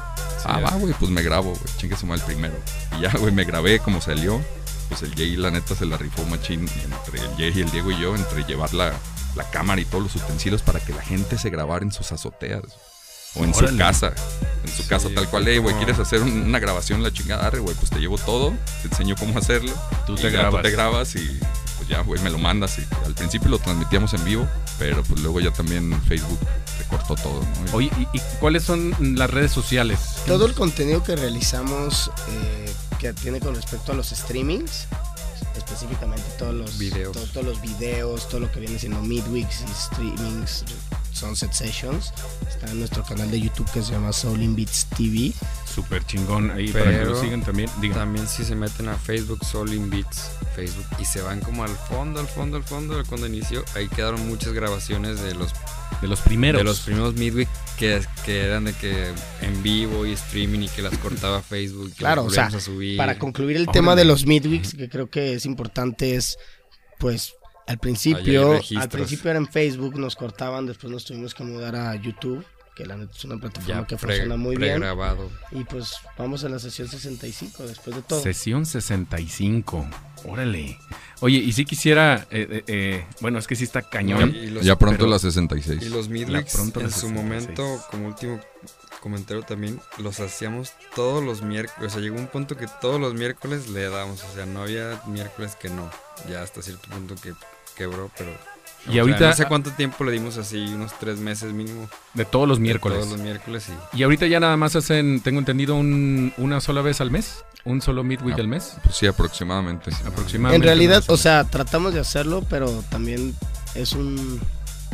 ah, 0.45 0.61
va, 0.61 0.71
güey, 0.77 0.95
pues 0.95 1.11
me 1.11 1.23
grabo, 1.23 1.51
güey, 1.51 1.77
chingue 1.79 1.97
su 1.97 2.13
el 2.13 2.21
primero. 2.23 2.55
Y 2.99 3.03
ya, 3.03 3.11
güey, 3.19 3.33
me 3.33 3.45
grabé 3.45 3.79
como 3.81 4.01
salió. 4.01 4.41
Pues 4.89 5.03
el 5.03 5.15
Jay, 5.15 5.37
la 5.37 5.51
neta, 5.51 5.75
se 5.75 5.87
la 5.87 5.97
rifó 5.97 6.25
machín 6.27 6.69
entre 6.85 7.21
el 7.21 7.29
Jay 7.37 7.53
y 7.57 7.61
el 7.63 7.71
Diego 7.71 7.91
y 7.91 8.01
yo, 8.01 8.15
entre 8.15 8.45
llevar 8.45 8.73
la, 9.37 9.51
cámara 9.51 9.81
y 9.81 9.85
todos 9.85 10.05
los 10.05 10.17
utensilios 10.17 10.63
para 10.63 10.81
que 10.81 10.93
la 10.93 11.03
gente 11.03 11.39
se 11.39 11.51
grabara 11.51 11.85
en 11.85 11.93
sus 11.93 12.13
azoteas. 12.13 12.63
O 13.37 13.43
en 13.43 13.53
su 13.53 13.77
casa. 13.77 14.13
En 14.65 14.71
su 14.73 14.87
casa, 14.87 15.09
tal 15.13 15.29
cual, 15.29 15.45
hey, 15.49 15.59
güey, 15.59 15.75
como- 15.75 15.85
¿quieres 15.85 16.01
hacer 16.01 16.23
un- 16.23 16.43
una 16.43 16.61
grabación 16.61 17.03
la 17.03 17.13
chingada? 17.13 17.47
Arre, 17.47 17.59
güey, 17.59 17.75
pues 17.77 17.91
te 17.91 17.99
llevo 17.99 18.17
todo, 18.19 18.55
te 18.83 18.89
enseño 18.89 19.17
cómo 19.19 19.37
hacerlo. 19.39 19.73
Tú 20.07 20.13
y 20.13 20.17
te 20.17 20.23
ya 20.23 20.31
grabas. 20.31 20.63
Tú 20.63 20.69
te 20.69 20.71
grabas 20.71 21.17
y 21.17 21.41
pues 21.77 21.89
ya, 21.89 22.01
güey, 22.03 22.21
me 22.23 22.31
lo 22.31 22.39
mandas. 22.39 22.79
Y 22.79 22.87
al 23.05 23.15
principio 23.15 23.49
lo 23.49 23.59
transmitíamos 23.59 24.15
en 24.15 24.25
vivo, 24.25 24.49
pero 24.79 25.03
pues 25.03 25.21
luego 25.21 25.41
ya 25.41 25.51
también 25.51 26.01
Facebook 26.05 26.39
recortó 26.79 27.17
todo, 27.17 27.41
¿no? 27.41 27.81
Y- 27.81 27.89
Oye, 27.89 27.91
¿y, 28.13 28.19
y 28.19 28.23
cuáles 28.39 28.63
son 28.63 28.95
las 29.17 29.29
redes 29.31 29.51
sociales? 29.51 29.99
Todo 30.29 30.47
el 30.47 30.55
contenido 30.55 31.03
que 31.03 31.17
realizamos 31.17 32.13
eh, 32.29 32.73
que 33.01 33.13
tiene 33.15 33.41
con 33.41 33.57
respecto 33.57 33.91
a 33.91 33.95
los 33.97 34.11
streamings, 34.11 34.87
específicamente 35.57 36.25
todos 36.39 36.55
los 36.55 36.79
Videos. 36.79 37.13
to- 37.13 37.27
todos 37.33 37.47
los 37.47 37.61
videos, 37.61 38.29
todo 38.29 38.41
lo 38.41 38.53
que 38.53 38.61
viene 38.61 38.79
siendo 38.79 39.01
midweeks 39.03 39.63
y 39.63 39.75
streamings, 39.75 40.65
Sunset 41.13 41.53
Sessions, 41.53 42.13
está 42.49 42.71
en 42.71 42.81
nuestro 42.81 43.05
canal 43.05 43.31
de 43.31 43.41
YouTube 43.41 43.71
que 43.73 43.83
se 43.83 43.93
llama 43.93 44.13
Soul 44.13 44.43
in 44.43 44.57
Beats 44.57 44.87
TV. 44.97 45.33
Súper 45.73 46.05
chingón 46.07 46.51
ahí 46.51 46.73
para 46.73 46.91
que 46.91 47.05
lo 47.05 47.21
sigan 47.21 47.43
también. 47.43 47.71
Digan. 47.81 47.99
También 47.99 48.27
si 48.29 48.45
se 48.45 48.55
meten 48.55 48.89
a 48.89 48.97
Facebook, 48.97 49.45
Solin 49.45 49.91
Beats, 49.91 50.31
Facebook, 50.55 50.87
y 51.01 51.05
se 51.05 51.21
van 51.23 51.41
como 51.41 51.63
al 51.65 51.71
fondo, 51.77 52.21
al 52.21 52.27
fondo, 52.29 52.57
al 52.57 52.65
fondo 52.65 52.97
de 52.97 53.05
cuando 53.05 53.27
inició, 53.27 53.65
ahí 53.75 53.89
quedaron 53.89 54.27
muchas 54.29 54.53
grabaciones 54.53 55.21
de 55.21 55.35
los 55.35 55.53
De 56.05 56.09
los 56.09 56.21
primeros. 56.21 56.61
De 56.61 56.65
los 56.65 56.81
primeros 56.81 57.15
midweek 57.15 57.49
que, 57.79 57.99
que 58.27 58.43
eran 58.43 58.67
de 58.67 58.75
que 58.75 59.11
en 59.41 59.63
vivo 59.63 60.05
y 60.05 60.13
streaming 60.13 60.61
y 60.61 60.69
que 60.69 60.83
las 60.83 60.99
cortaba 60.99 61.41
Facebook. 61.41 61.93
que 61.93 61.97
Claro, 61.97 62.25
o 62.25 62.31
sea, 62.31 62.43
volvíamos 62.45 62.63
a 62.63 62.73
subir. 62.73 62.97
Para 62.99 63.19
concluir 63.19 63.57
el 63.57 63.69
tema 63.69 63.97
de 63.97 64.05
los 64.05 64.27
midweeks, 64.27 64.75
que 64.75 64.91
creo 64.91 65.09
que 65.09 65.33
es 65.33 65.47
importante, 65.47 66.15
es 66.15 66.37
pues 66.99 67.33
al 67.67 67.79
principio, 67.79 68.61
al 68.77 68.89
principio 68.91 69.31
era 69.31 69.39
en 69.39 69.49
Facebook, 69.49 69.99
nos 69.99 70.15
cortaban, 70.15 70.67
después 70.67 70.93
nos 70.93 71.07
tuvimos 71.07 71.35
que 71.35 71.43
mudar 71.43 71.75
a 71.75 71.97
YouTube, 71.97 72.45
que 72.75 72.85
la 72.87 72.97
neta 72.97 73.13
es 73.17 73.25
una 73.25 73.37
plataforma 73.39 73.83
ya 73.83 73.87
que 73.87 73.97
pre- 73.97 74.09
funciona 74.17 74.37
muy 74.37 74.57
bien. 74.57 74.73
pregrabado. 74.79 75.31
Y 75.53 75.63
pues 75.65 75.95
vamos 76.19 76.43
a 76.45 76.49
la 76.49 76.59
sesión 76.59 76.89
65 76.89 77.63
después 77.67 77.95
de 77.97 78.03
todo. 78.03 78.21
Sesión 78.23 78.67
65. 78.67 79.87
Órale. 80.27 80.79
Oye, 81.21 81.39
y 81.39 81.53
si 81.53 81.65
quisiera, 81.65 82.27
eh, 82.31 82.47
eh, 82.51 82.65
eh, 82.67 83.07
bueno, 83.21 83.39
es 83.39 83.47
que 83.47 83.55
sí 83.57 83.65
está 83.65 83.83
cañón. 83.83 84.35
Y 84.35 84.47
los- 84.49 84.65
Ya 84.65 84.77
pronto 84.77 84.99
pero- 84.99 85.11
la 85.11 85.17
Y 85.17 85.21
66. 85.21 85.91
los 85.91 86.09
midweeks 86.09 86.55
en 86.55 86.61
su 86.61 86.73
66. 86.73 87.13
momento, 87.13 87.85
como 87.91 88.09
último 88.09 88.41
comentario 89.01 89.43
también, 89.43 89.81
los 89.99 90.19
hacíamos 90.21 90.73
todos 90.95 91.23
los 91.23 91.43
miércoles. 91.43 91.91
O 91.93 91.95
sea, 91.95 92.01
llegó 92.03 92.17
un 92.17 92.27
punto 92.27 92.57
que 92.57 92.67
todos 92.81 93.01
los 93.01 93.15
miércoles 93.15 93.69
le 93.69 93.83
dábamos. 93.89 94.25
O 94.25 94.35
sea, 94.35 94.47
no 94.47 94.63
había 94.63 95.01
miércoles 95.07 95.57
que 95.57 95.69
no. 95.69 95.91
Ya 96.29 96.43
hasta 96.43 96.63
cierto 96.63 96.89
punto 96.89 97.15
que 97.17 97.33
quebró, 97.77 98.11
pero... 98.17 98.31
Y 98.87 98.91
o 98.91 98.93
sea, 98.93 99.01
ahorita- 99.03 99.29
no 99.31 99.35
sé 99.37 99.47
cuánto 99.47 99.71
tiempo 99.73 100.05
le 100.05 100.13
dimos 100.13 100.37
así, 100.37 100.59
unos 100.75 100.93
tres 100.99 101.19
meses 101.19 101.53
mínimo. 101.53 101.89
De 102.15 102.25
todos 102.25 102.47
los 102.49 102.59
de 102.59 102.63
miércoles. 102.65 102.99
Todos 102.99 103.13
los 103.13 103.21
miércoles 103.21 103.67
y... 103.95 103.99
Y 103.99 104.03
ahorita 104.03 104.27
ya 104.27 104.41
nada 104.41 104.57
más 104.57 104.77
hacen, 104.77 105.21
tengo 105.21 105.39
entendido, 105.39 105.75
un, 105.75 106.33
una 106.37 106.61
sola 106.61 106.83
vez 106.83 107.01
al 107.01 107.11
mes. 107.11 107.45
Un 107.65 107.81
solo 107.81 108.05
midweek 108.05 108.37
Ah. 108.37 108.41
al 108.43 108.49
mes. 108.49 108.75
Pues 108.83 108.97
sí, 108.97 109.07
aproximadamente. 109.07 109.91
Aproximadamente. 110.07 110.57
En 110.57 110.63
realidad, 110.63 111.03
o 111.09 111.17
sea, 111.17 111.45
tratamos 111.45 111.95
de 111.95 112.01
hacerlo, 112.01 112.45
pero 112.51 112.71
también 112.91 113.35
es 113.75 113.93
un 113.93 114.41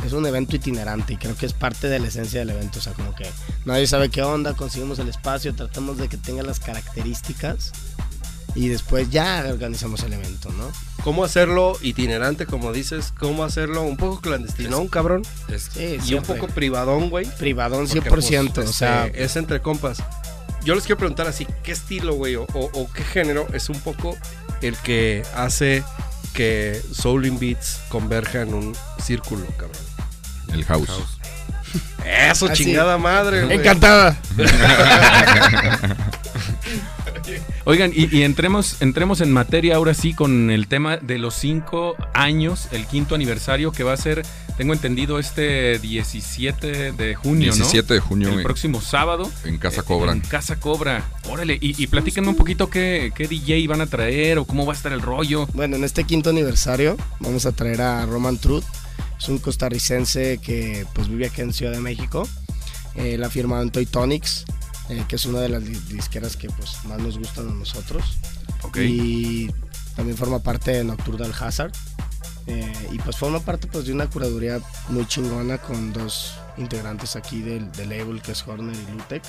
es 0.05 0.13
un 0.13 0.25
evento 0.25 0.55
itinerante 0.55 1.13
y 1.13 1.17
creo 1.17 1.35
que 1.35 1.45
es 1.45 1.53
parte 1.53 1.87
de 1.87 1.99
la 1.99 2.07
esencia 2.07 2.39
del 2.39 2.49
evento, 2.49 2.79
o 2.79 2.81
sea, 2.81 2.93
como 2.93 3.13
que 3.13 3.29
nadie 3.65 3.85
sabe 3.85 4.09
qué 4.09 4.23
onda, 4.23 4.55
conseguimos 4.55 4.97
el 4.97 5.09
espacio, 5.09 5.53
tratamos 5.53 5.99
de 5.99 6.09
que 6.09 6.17
tenga 6.17 6.41
las 6.41 6.59
características 6.59 7.71
y 8.55 8.67
después 8.69 9.09
ya 9.09 9.45
organizamos 9.49 10.03
el 10.03 10.13
evento, 10.13 10.49
¿no? 10.51 10.69
¿Cómo 11.03 11.23
hacerlo 11.23 11.77
itinerante, 11.81 12.45
como 12.45 12.71
dices? 12.71 13.13
¿Cómo 13.17 13.43
hacerlo 13.43 13.81
un 13.83 13.97
poco 13.97 14.21
clandestinón, 14.21 14.87
cabrón? 14.87 15.23
Es, 15.47 15.69
Sí, 15.73 15.97
Y 16.05 16.13
un 16.13 16.23
poco 16.23 16.47
privadón, 16.47 17.09
güey. 17.09 17.25
privadón 17.37 17.87
Porque, 17.87 18.01
100%, 18.09 18.53
pues, 18.53 18.69
o 18.69 18.73
sea, 18.73 19.07
este, 19.07 19.23
es 19.23 19.35
entre 19.35 19.61
compas. 19.61 19.97
Yo 20.63 20.75
les 20.75 20.83
quiero 20.83 20.97
preguntar 20.99 21.25
así, 21.27 21.47
¿qué 21.63 21.71
estilo, 21.71 22.13
güey, 22.13 22.35
o, 22.35 22.43
o- 22.53 22.69
o 22.73 22.91
qué 22.93 23.03
género 23.03 23.47
es 23.53 23.69
un 23.69 23.79
poco 23.79 24.15
el 24.61 24.75
que 24.77 25.23
hace 25.35 25.83
que 26.35 26.79
Soul 26.93 27.25
in 27.25 27.39
Beats 27.39 27.79
converja 27.89 28.41
en 28.41 28.53
un 28.53 28.75
círculo, 29.03 29.45
cabrón? 29.57 29.81
El 30.53 30.63
house. 30.65 30.87
house. 30.87 31.17
Eso, 32.05 32.45
Así. 32.47 32.65
chingada 32.65 32.97
madre, 32.99 33.45
güey. 33.45 33.57
encantada. 33.57 34.19
Oigan, 37.65 37.91
y, 37.95 38.15
y 38.15 38.23
entremos, 38.23 38.81
entremos 38.81 39.21
en 39.21 39.31
materia 39.31 39.75
ahora 39.75 39.93
sí 39.93 40.13
con 40.13 40.49
el 40.49 40.67
tema 40.67 40.97
de 40.97 41.19
los 41.19 41.35
cinco 41.35 41.95
años, 42.13 42.67
el 42.71 42.87
quinto 42.87 43.13
aniversario 43.13 43.71
que 43.71 43.83
va 43.83 43.93
a 43.93 43.97
ser, 43.97 44.23
tengo 44.57 44.73
entendido, 44.73 45.19
este 45.19 45.77
17 45.77 46.91
de 46.91 47.15
junio, 47.15 47.53
17 47.53 47.93
de 47.93 47.99
junio. 47.99 48.29
El 48.29 48.35
en, 48.39 48.43
próximo 48.43 48.81
sábado. 48.81 49.29
en 49.45 49.57
Casa 49.59 49.81
eh, 49.81 49.85
Cobran. 49.85 50.17
En 50.17 50.21
Casa 50.21 50.59
Cobra. 50.59 51.03
Órale, 51.29 51.57
y, 51.61 51.81
y 51.81 51.87
platíquenme 51.87 52.29
un 52.29 52.35
poquito 52.35 52.69
qué, 52.69 53.11
qué 53.15 53.27
DJ 53.27 53.67
van 53.67 53.81
a 53.81 53.85
traer 53.85 54.39
o 54.39 54.45
cómo 54.45 54.65
va 54.65 54.73
a 54.73 54.75
estar 54.75 54.91
el 54.91 55.01
rollo. 55.01 55.47
Bueno, 55.53 55.75
en 55.75 55.83
este 55.83 56.03
quinto 56.03 56.31
aniversario 56.31 56.97
vamos 57.19 57.45
a 57.45 57.51
traer 57.51 57.81
a 57.81 58.05
Roman 58.05 58.37
Truth. 58.37 58.65
Es 59.19 59.29
un 59.29 59.37
costarricense 59.37 60.39
que 60.39 60.85
pues 60.93 61.07
vive 61.07 61.27
aquí 61.27 61.41
en 61.41 61.53
Ciudad 61.53 61.71
de 61.73 61.79
México. 61.79 62.27
Eh, 62.95 63.13
Él 63.13 63.23
ha 63.23 63.29
firmado 63.29 63.61
en 63.61 63.69
Toy 63.69 63.85
Tonics, 63.85 64.45
eh, 64.91 65.03
que 65.07 65.15
es 65.15 65.25
una 65.25 65.39
de 65.39 65.49
las 65.49 65.63
di- 65.65 65.79
disqueras 65.95 66.35
que 66.37 66.47
pues 66.49 66.83
más 66.85 66.99
nos 66.99 67.17
gustan 67.17 67.47
a 67.49 67.53
nosotros. 67.53 68.03
Ok. 68.63 68.77
Y 68.77 69.49
también 69.95 70.17
forma 70.17 70.39
parte 70.39 70.71
de 70.71 70.83
Nocturnal 70.83 71.33
Hazard. 71.39 71.71
Eh, 72.47 72.73
y 72.91 72.97
pues 72.99 73.17
forma 73.17 73.39
parte 73.39 73.67
pues 73.67 73.85
de 73.85 73.93
una 73.93 74.07
curaduría 74.09 74.59
muy 74.89 75.05
chingona 75.07 75.57
con 75.59 75.93
dos 75.93 76.33
integrantes 76.57 77.15
aquí 77.15 77.41
del, 77.41 77.71
del 77.73 77.89
label 77.89 78.21
que 78.21 78.31
es 78.33 78.43
Horner 78.47 78.75
y 78.75 78.91
Lutec. 78.91 79.23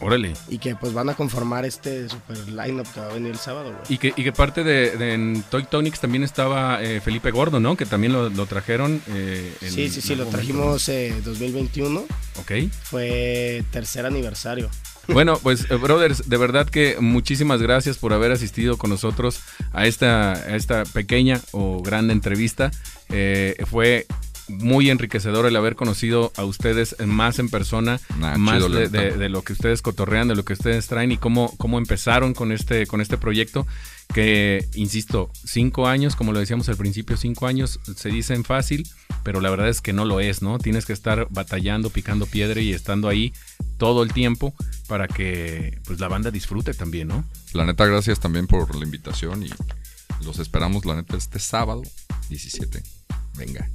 Órale. 0.00 0.34
Y 0.48 0.58
que 0.58 0.74
pues 0.76 0.92
van 0.92 1.08
a 1.10 1.14
conformar 1.14 1.64
este 1.64 2.08
super 2.08 2.36
lineup 2.48 2.86
que 2.92 3.00
va 3.00 3.06
a 3.06 3.12
venir 3.14 3.30
el 3.30 3.38
sábado, 3.38 3.70
güey. 3.70 3.82
Y 3.88 3.98
que, 3.98 4.08
y 4.16 4.24
que 4.24 4.32
parte 4.32 4.64
de, 4.64 4.96
de- 4.96 5.14
en 5.14 5.44
Toy 5.48 5.64
Tonics 5.64 6.00
también 6.00 6.24
estaba 6.24 6.82
eh, 6.82 7.00
Felipe 7.00 7.30
Gordo, 7.30 7.60
¿no? 7.60 7.76
Que 7.76 7.86
también 7.86 8.12
lo, 8.12 8.28
lo 8.28 8.46
trajeron. 8.46 9.00
eh, 9.08 9.56
en 9.60 9.70
Sí, 9.70 9.88
sí, 9.88 10.00
sí, 10.00 10.10
lo 10.16 10.24
momento, 10.24 10.36
trajimos 10.38 10.88
eh, 10.88 11.14
2021. 11.24 11.88
¿no? 11.90 12.00
Ok. 12.40 12.52
Fue 12.82 13.64
tercer 13.70 14.04
aniversario. 14.04 14.68
Bueno, 15.08 15.38
pues, 15.42 15.70
eh, 15.70 15.74
brothers, 15.76 16.28
de 16.28 16.36
verdad 16.36 16.68
que 16.68 16.96
muchísimas 17.00 17.60
gracias 17.60 17.98
por 17.98 18.12
haber 18.12 18.32
asistido 18.32 18.78
con 18.78 18.90
nosotros 18.90 19.40
a 19.72 19.86
esta, 19.86 20.32
a 20.32 20.56
esta 20.56 20.84
pequeña 20.84 21.40
o 21.52 21.82
grande 21.82 22.12
entrevista. 22.12 22.70
Eh, 23.08 23.56
fue 23.68 24.06
muy 24.48 24.90
enriquecedor 24.90 25.46
el 25.46 25.56
haber 25.56 25.74
conocido 25.76 26.32
a 26.36 26.44
ustedes 26.44 26.96
más 27.06 27.38
en 27.38 27.48
persona, 27.48 28.00
Nah, 28.18 28.36
más 28.38 28.56
chido, 28.56 28.68
la 28.68 28.80
de, 28.80 28.86
neta. 28.86 29.00
de- 29.02 29.16
de 29.18 29.28
lo 29.28 29.42
que 29.42 29.52
ustedes 29.52 29.82
cotorrean, 29.82 30.28
de 30.28 30.34
lo 30.34 30.44
que 30.44 30.52
ustedes 30.54 30.86
traen 30.86 31.12
y 31.12 31.16
cómo, 31.18 31.54
cómo 31.58 31.78
empezaron 31.78 32.34
con 32.34 32.52
este, 32.52 32.86
con 32.86 33.00
este 33.00 33.18
proyecto. 33.18 33.66
Que, 34.12 34.66
insisto, 34.74 35.30
cinco 35.44 35.86
años, 35.88 36.16
como 36.16 36.32
lo 36.32 36.38
decíamos 36.40 36.68
al 36.68 36.76
principio, 36.76 37.16
cinco 37.16 37.46
años 37.46 37.80
se 37.96 38.10
dicen 38.10 38.44
fácil, 38.44 38.86
pero 39.22 39.40
la 39.40 39.48
verdad 39.48 39.70
es 39.70 39.80
que 39.80 39.94
no 39.94 40.04
lo 40.04 40.20
es, 40.20 40.42
¿no? 40.42 40.58
Tienes 40.58 40.84
que 40.84 40.92
estar 40.92 41.28
batallando, 41.30 41.88
picando 41.88 42.26
piedra 42.26 42.60
y 42.60 42.74
estando 42.74 43.08
ahí 43.08 43.32
todo 43.78 44.02
el 44.02 44.12
tiempo 44.12 44.54
para 44.86 45.08
que 45.08 45.78
pues 45.86 45.98
la 45.98 46.08
banda 46.08 46.30
disfrute 46.30 46.74
también, 46.74 47.08
¿no? 47.08 47.24
La 47.54 47.64
neta, 47.64 47.86
gracias 47.86 48.20
también 48.20 48.46
por 48.46 48.74
la 48.76 48.84
invitación 48.84 49.44
y 49.44 49.50
los 50.24 50.38
esperamos, 50.38 50.84
la 50.84 50.96
neta, 50.96 51.16
este 51.16 51.38
sábado 51.38 51.80
17. 52.28 52.82
Venga. 53.38 53.70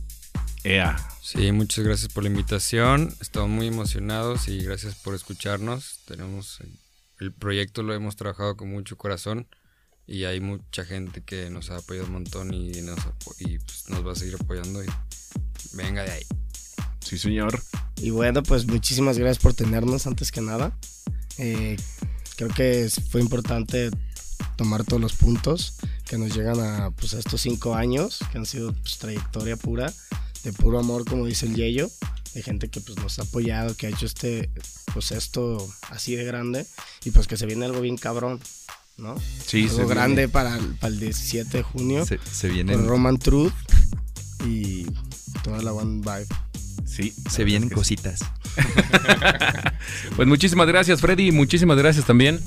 Ea. 0.68 0.98
Sí, 1.22 1.54
muchas 1.54 1.86
gracias 1.86 2.12
por 2.12 2.24
la 2.24 2.30
invitación. 2.30 3.16
Estamos 3.22 3.50
muy 3.50 3.68
emocionados 3.68 4.50
y 4.50 4.60
gracias 4.60 4.96
por 4.96 5.16
escucharnos. 5.16 6.02
Tenemos 6.06 6.60
el, 6.60 6.78
el 7.22 7.32
proyecto 7.32 7.84
lo 7.84 7.94
hemos 7.94 8.18
trabajado 8.18 8.58
con 8.58 8.70
mucho 8.70 8.98
corazón 8.98 9.48
y 10.06 10.26
hay 10.26 10.42
mucha 10.42 10.84
gente 10.84 11.24
que 11.24 11.50
nos 11.50 11.70
ha 11.70 11.78
apoyado 11.78 12.08
un 12.08 12.14
montón 12.16 12.54
y 12.54 12.82
nos 12.82 13.00
y, 13.40 13.60
pues, 13.60 13.86
nos 13.88 14.06
va 14.06 14.12
a 14.12 14.16
seguir 14.16 14.36
apoyando 14.36 14.84
y 14.84 14.88
venga 15.72 16.04
de 16.04 16.12
ahí. 16.12 16.24
Sí, 17.00 17.18
señor. 17.18 17.62
Y 17.96 18.10
bueno, 18.10 18.44
pues 18.44 18.68
muchísimas 18.68 19.18
gracias 19.18 19.42
por 19.42 19.54
tenernos 19.54 20.06
antes 20.06 20.34
que 20.34 20.42
nada. 20.42 20.78
Eh, 21.38 21.78
creo 22.36 22.50
que 22.50 22.90
fue 23.10 23.22
importante 23.22 23.90
tomar 24.58 24.84
todos 24.84 25.02
los 25.02 25.14
puntos 25.14 25.76
que 26.04 26.18
nos 26.18 26.36
llegan 26.36 26.60
a, 26.60 26.92
pues, 26.92 27.14
a 27.14 27.20
estos 27.20 27.40
cinco 27.40 27.74
años, 27.74 28.20
que 28.34 28.38
han 28.38 28.46
sido 28.46 28.74
pues, 28.74 28.98
trayectoria 28.98 29.56
pura, 29.56 29.94
de 30.52 30.54
puro 30.54 30.80
amor, 30.80 31.06
como 31.06 31.26
dice 31.26 31.46
el 31.46 31.56
Yello, 31.56 31.90
de 32.34 32.42
gente 32.44 32.70
que 32.70 32.80
pues, 32.82 32.98
nos 32.98 33.20
ha 33.20 33.24
apoyado, 33.24 33.76
que 33.76 33.88
ha 33.88 33.90
hecho 33.90 34.06
este, 34.06 34.50
pues 34.94 35.12
esto 35.12 35.68
así 35.90 36.16
de 36.16 36.24
grande, 36.24 36.66
y 37.06 37.12
pues 37.12 37.28
que 37.28 37.38
se 37.38 37.46
viene 37.46 37.66
algo 37.66 37.82
bien 37.82 37.98
cabrón, 37.98 38.40
¿no? 38.98 39.16
Sí, 39.46 39.64
algo 39.64 39.76
se 39.78 39.86
grande 39.86 40.28
para, 40.30 40.56
el- 40.58 40.76
para 40.76 40.94
el 40.94 41.00
17 41.00 41.58
de 41.58 41.64
junio, 41.64 42.06
Se, 42.06 42.20
se 42.32 42.48
con 42.48 42.56
vienen, 42.56 42.88
Roman 42.88 43.18
Truth 43.18 43.54
y 44.46 44.86
toda 45.44 45.62
la 45.62 45.74
One 45.74 46.00
Vibe. 46.02 46.28
Sí. 46.86 47.14
Se 47.30 47.44
vienen 47.44 47.70
cositas. 47.70 48.20
Pues 50.16 50.28
muchísimas 50.28 50.68
gracias, 50.68 51.00
Freddy. 51.00 51.32
Muchísimas 51.32 51.78
gracias 51.78 52.06
también. 52.06 52.40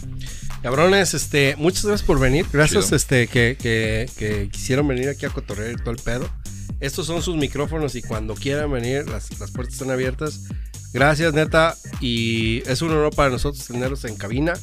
Cabrones, 0.62 1.14
este, 1.14 1.54
muchas 1.56 1.84
gracias 1.84 2.06
por 2.06 2.18
venir. 2.18 2.44
Gracias, 2.52 2.86
Chido. 2.86 2.96
este, 2.96 3.26
que, 3.28 3.56
que, 3.60 4.10
que 4.18 4.48
quisieron 4.50 4.86
venir 4.88 5.08
aquí 5.08 5.24
a 5.24 5.30
cotorrear 5.30 5.72
y 5.72 5.76
todo 5.76 5.92
el 5.92 5.98
pedo. 5.98 6.28
Estos 6.80 7.06
son 7.06 7.22
sus 7.22 7.36
micrófonos 7.36 7.94
y 7.94 8.02
cuando 8.02 8.34
quieran 8.34 8.72
venir, 8.72 9.06
las, 9.08 9.38
las 9.38 9.50
puertas 9.50 9.74
están 9.74 9.90
abiertas. 9.90 10.40
Gracias, 10.92 11.32
neta. 11.34 11.76
Y 12.00 12.62
es 12.68 12.82
un 12.82 12.90
honor 12.90 13.14
para 13.14 13.30
nosotros 13.30 13.64
tenerlos 13.66 14.04
en 14.04 14.16
cabina. 14.16 14.54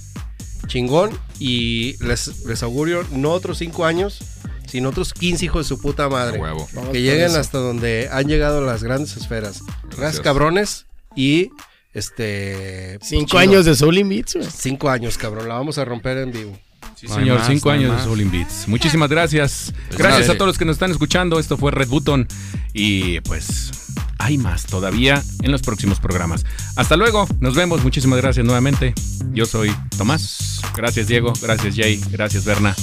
Chingón. 0.68 1.12
Y 1.40 1.96
les, 2.04 2.46
les 2.46 2.64
augurio 2.64 3.06
no 3.12 3.32
otros 3.32 3.60
cinco 3.60 3.86
años, 3.86 4.20
sino 4.68 4.90
otros 4.90 5.14
15 5.14 5.46
hijos 5.46 5.66
de 5.66 5.76
su 5.76 5.82
puta 5.82 6.10
madre. 6.10 6.40
huevo. 6.40 6.68
Que 6.92 7.02
lleguen 7.02 7.28
eso. 7.28 7.40
hasta 7.40 7.60
donde 7.60 8.10
han 8.12 8.28
llegado 8.28 8.62
las 8.66 8.84
grandes 8.84 9.16
esferas. 9.16 9.62
Gracias, 9.62 9.98
Gracias. 10.00 10.24
cabrones. 10.24 10.86
Y 11.16 11.50
este. 11.94 13.00
Cinco 13.02 13.26
chido. 13.28 13.40
años 13.40 13.66
de 13.66 13.76
Soul 13.76 13.98
in 14.00 14.10
Beats, 14.10 14.36
güey. 14.36 14.48
Cinco 14.52 14.90
años, 14.90 15.18
cabrón. 15.18 15.48
La 15.48 15.56
vamos 15.56 15.78
a 15.78 15.86
romper 15.86 16.18
en 16.18 16.32
vivo. 16.32 16.60
Sí, 17.00 17.08
señor. 17.08 17.38
más, 17.40 17.48
Cinco 17.48 17.70
años 17.70 17.92
de 17.92 17.96
más. 17.98 18.04
Soul 18.06 18.22
in 18.22 18.32
Beats. 18.32 18.68
Muchísimas 18.68 19.10
gracias. 19.10 19.72
Pues 19.88 19.98
Gracias 20.00 20.22
nada. 20.22 20.34
a 20.34 20.38
todos 20.38 20.48
los 20.48 20.58
que 20.58 20.66
nos 20.66 20.76
están 20.76 20.92
escuchando. 20.92 21.40
Esto 21.40 21.56
fue 21.58 21.72
Red 21.72 21.88
Button. 21.90 22.28
Y 22.74 23.20
pues 23.22 23.72
hay 24.18 24.38
más 24.38 24.66
todavía 24.66 25.22
en 25.44 25.52
los 25.52 25.62
próximos 25.62 26.00
programas. 26.00 26.44
Hasta 26.76 26.98
luego. 26.98 27.28
Nos 27.40 27.56
vemos. 27.56 27.84
Muchísimas 27.84 28.20
gracias 28.20 28.46
nuevamente. 28.46 28.94
Yo 29.32 29.46
soy 29.46 29.74
Tomás. 29.98 30.60
Gracias, 30.76 31.08
Diego. 31.08 31.34
Gracias, 31.42 31.76
Jay. 31.76 32.02
Gracias, 32.12 32.46
Berna. 32.46 32.76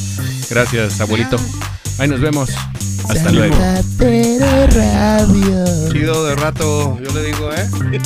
Gracias, 0.49 1.01
abuelito. 1.01 1.37
Ahí 1.99 2.09
nos 2.09 2.21
vemos. 2.21 2.51
Hasta 3.09 3.33
luego. 3.33 3.57
Chido. 5.93 6.25
de 6.27 6.35
rato, 6.37 6.99
yo 7.03 7.13
le 7.15 7.23
digo, 7.27 7.51
¿eh? 7.53 7.69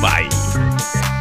Bye. 0.00 1.17